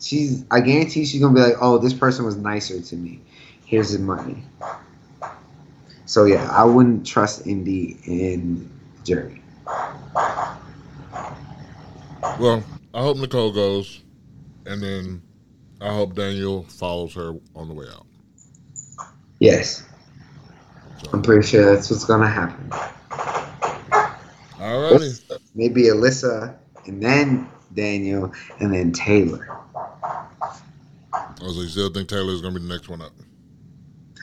she's 0.00 0.44
I 0.50 0.60
guarantee 0.60 1.04
she's 1.04 1.20
gonna 1.20 1.34
be 1.34 1.40
like, 1.40 1.56
oh, 1.60 1.78
this 1.78 1.94
person 1.94 2.24
was 2.24 2.36
nicer 2.36 2.80
to 2.80 2.96
me. 2.96 3.20
Here's 3.64 3.92
the 3.92 4.00
money. 4.00 4.42
So 6.06 6.24
yeah, 6.24 6.50
I 6.50 6.64
wouldn't 6.64 7.06
trust 7.06 7.46
Indy 7.46 7.96
in 8.04 8.68
jury. 9.04 9.43
Well, 12.40 12.64
I 12.92 13.00
hope 13.00 13.16
Nicole 13.18 13.52
goes, 13.52 14.02
and 14.66 14.82
then 14.82 15.22
I 15.80 15.94
hope 15.94 16.14
Daniel 16.14 16.64
follows 16.64 17.14
her 17.14 17.34
on 17.54 17.68
the 17.68 17.74
way 17.74 17.86
out. 17.86 18.06
Yes. 19.38 19.84
So. 21.02 21.10
I'm 21.12 21.22
pretty 21.22 21.46
sure 21.46 21.74
that's 21.74 21.90
what's 21.90 22.04
gonna 22.04 22.28
happen. 22.28 22.70
Alrighty. 24.58 25.38
Maybe 25.54 25.84
Alyssa, 25.84 26.56
and 26.86 27.02
then 27.02 27.48
Daniel, 27.74 28.32
and 28.58 28.74
then 28.74 28.92
Taylor. 28.92 29.60
Oh, 31.12 31.52
so 31.52 31.60
you 31.60 31.68
still 31.68 31.90
think 31.90 32.08
Taylor 32.08 32.32
is 32.32 32.40
gonna 32.40 32.58
be 32.58 32.66
the 32.66 32.72
next 32.72 32.88
one 32.88 33.00
up? 33.00 33.12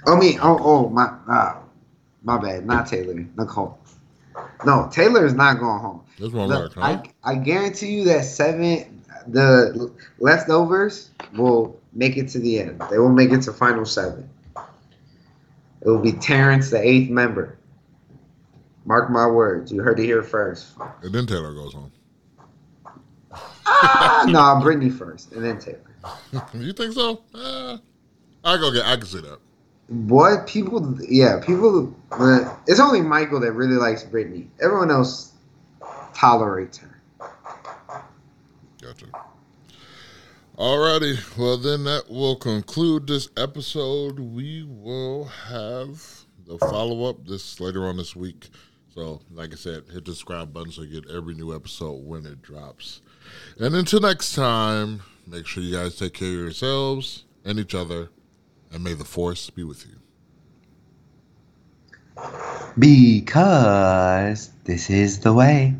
Oh 0.07 0.17
me. 0.17 0.37
Oh 0.41 0.57
oh 0.59 0.89
my. 0.89 1.13
Uh, 1.29 1.59
my 2.23 2.37
bad. 2.37 2.65
Not 2.65 2.87
Taylor. 2.87 3.13
Nicole. 3.37 3.77
No, 4.65 4.89
Taylor 4.91 5.25
is 5.25 5.33
not 5.33 5.59
going 5.59 5.79
home. 5.79 6.03
This 6.19 6.31
one 6.31 6.49
Look, 6.49 6.59
work, 6.59 6.73
huh? 6.75 7.01
I 7.23 7.31
I 7.31 7.35
guarantee 7.35 7.93
you 7.93 8.03
that 8.05 8.25
seven 8.25 9.01
the 9.27 9.91
leftovers 10.19 11.11
will 11.35 11.79
make 11.93 12.17
it 12.17 12.29
to 12.29 12.39
the 12.39 12.59
end. 12.59 12.81
They 12.89 12.97
will 12.97 13.11
make 13.11 13.31
it 13.31 13.41
to 13.43 13.53
final 13.53 13.85
seven. 13.85 14.29
It 14.55 15.87
will 15.87 15.99
be 15.99 16.11
Terrance, 16.11 16.69
the 16.69 16.79
eighth 16.79 17.09
member. 17.09 17.57
Mark 18.85 19.09
my 19.09 19.27
words. 19.27 19.71
You 19.71 19.81
heard 19.81 19.99
it 19.99 20.05
here 20.05 20.23
first. 20.23 20.73
And 21.01 21.13
then 21.13 21.25
Taylor 21.25 21.53
goes 21.53 21.73
home. 21.73 21.91
ah, 23.65 24.25
no, 24.27 24.59
Brittany 24.61 24.89
first, 24.89 25.31
and 25.33 25.43
then 25.43 25.59
Taylor. 25.59 25.79
you 26.53 26.73
think 26.73 26.93
so? 26.93 27.23
Uh, 27.33 27.77
I 28.43 28.57
go 28.57 28.71
get. 28.71 28.85
I 28.85 28.97
can 28.97 29.05
see 29.05 29.21
that. 29.21 29.39
What 29.91 30.47
people? 30.47 30.97
Yeah, 31.01 31.41
people. 31.45 31.93
It's 32.65 32.79
only 32.79 33.01
Michael 33.01 33.41
that 33.41 33.51
really 33.51 33.75
likes 33.75 34.03
Brittany. 34.03 34.49
Everyone 34.61 34.89
else 34.89 35.33
tolerates 36.13 36.77
her. 36.77 37.01
Gotcha. 38.81 39.07
Alrighty, 40.57 41.37
well 41.37 41.57
then 41.57 41.83
that 41.83 42.09
will 42.09 42.37
conclude 42.37 43.07
this 43.07 43.27
episode. 43.35 44.17
We 44.17 44.63
will 44.63 45.25
have 45.25 46.01
the 46.45 46.57
follow 46.57 47.09
up 47.09 47.27
this 47.27 47.59
later 47.59 47.85
on 47.85 47.97
this 47.97 48.15
week. 48.15 48.49
So, 48.95 49.21
like 49.29 49.51
I 49.51 49.55
said, 49.55 49.83
hit 49.91 50.05
the 50.05 50.11
subscribe 50.11 50.53
button 50.53 50.71
so 50.71 50.83
you 50.83 51.01
get 51.01 51.11
every 51.11 51.33
new 51.33 51.53
episode 51.53 52.05
when 52.05 52.25
it 52.25 52.41
drops. 52.41 53.01
And 53.59 53.75
until 53.75 53.99
next 53.99 54.35
time, 54.35 55.01
make 55.27 55.47
sure 55.47 55.63
you 55.63 55.75
guys 55.75 55.97
take 55.97 56.13
care 56.13 56.29
of 56.29 56.35
yourselves 56.35 57.25
and 57.43 57.59
each 57.59 57.75
other, 57.75 58.09
and 58.71 58.83
may 58.83 58.93
the 58.93 59.05
force 59.05 59.49
be 59.49 59.63
with 59.63 59.85
you. 59.85 59.97
Because 62.77 64.49
this 64.63 64.89
is 64.89 65.19
the 65.19 65.33
way. 65.33 65.75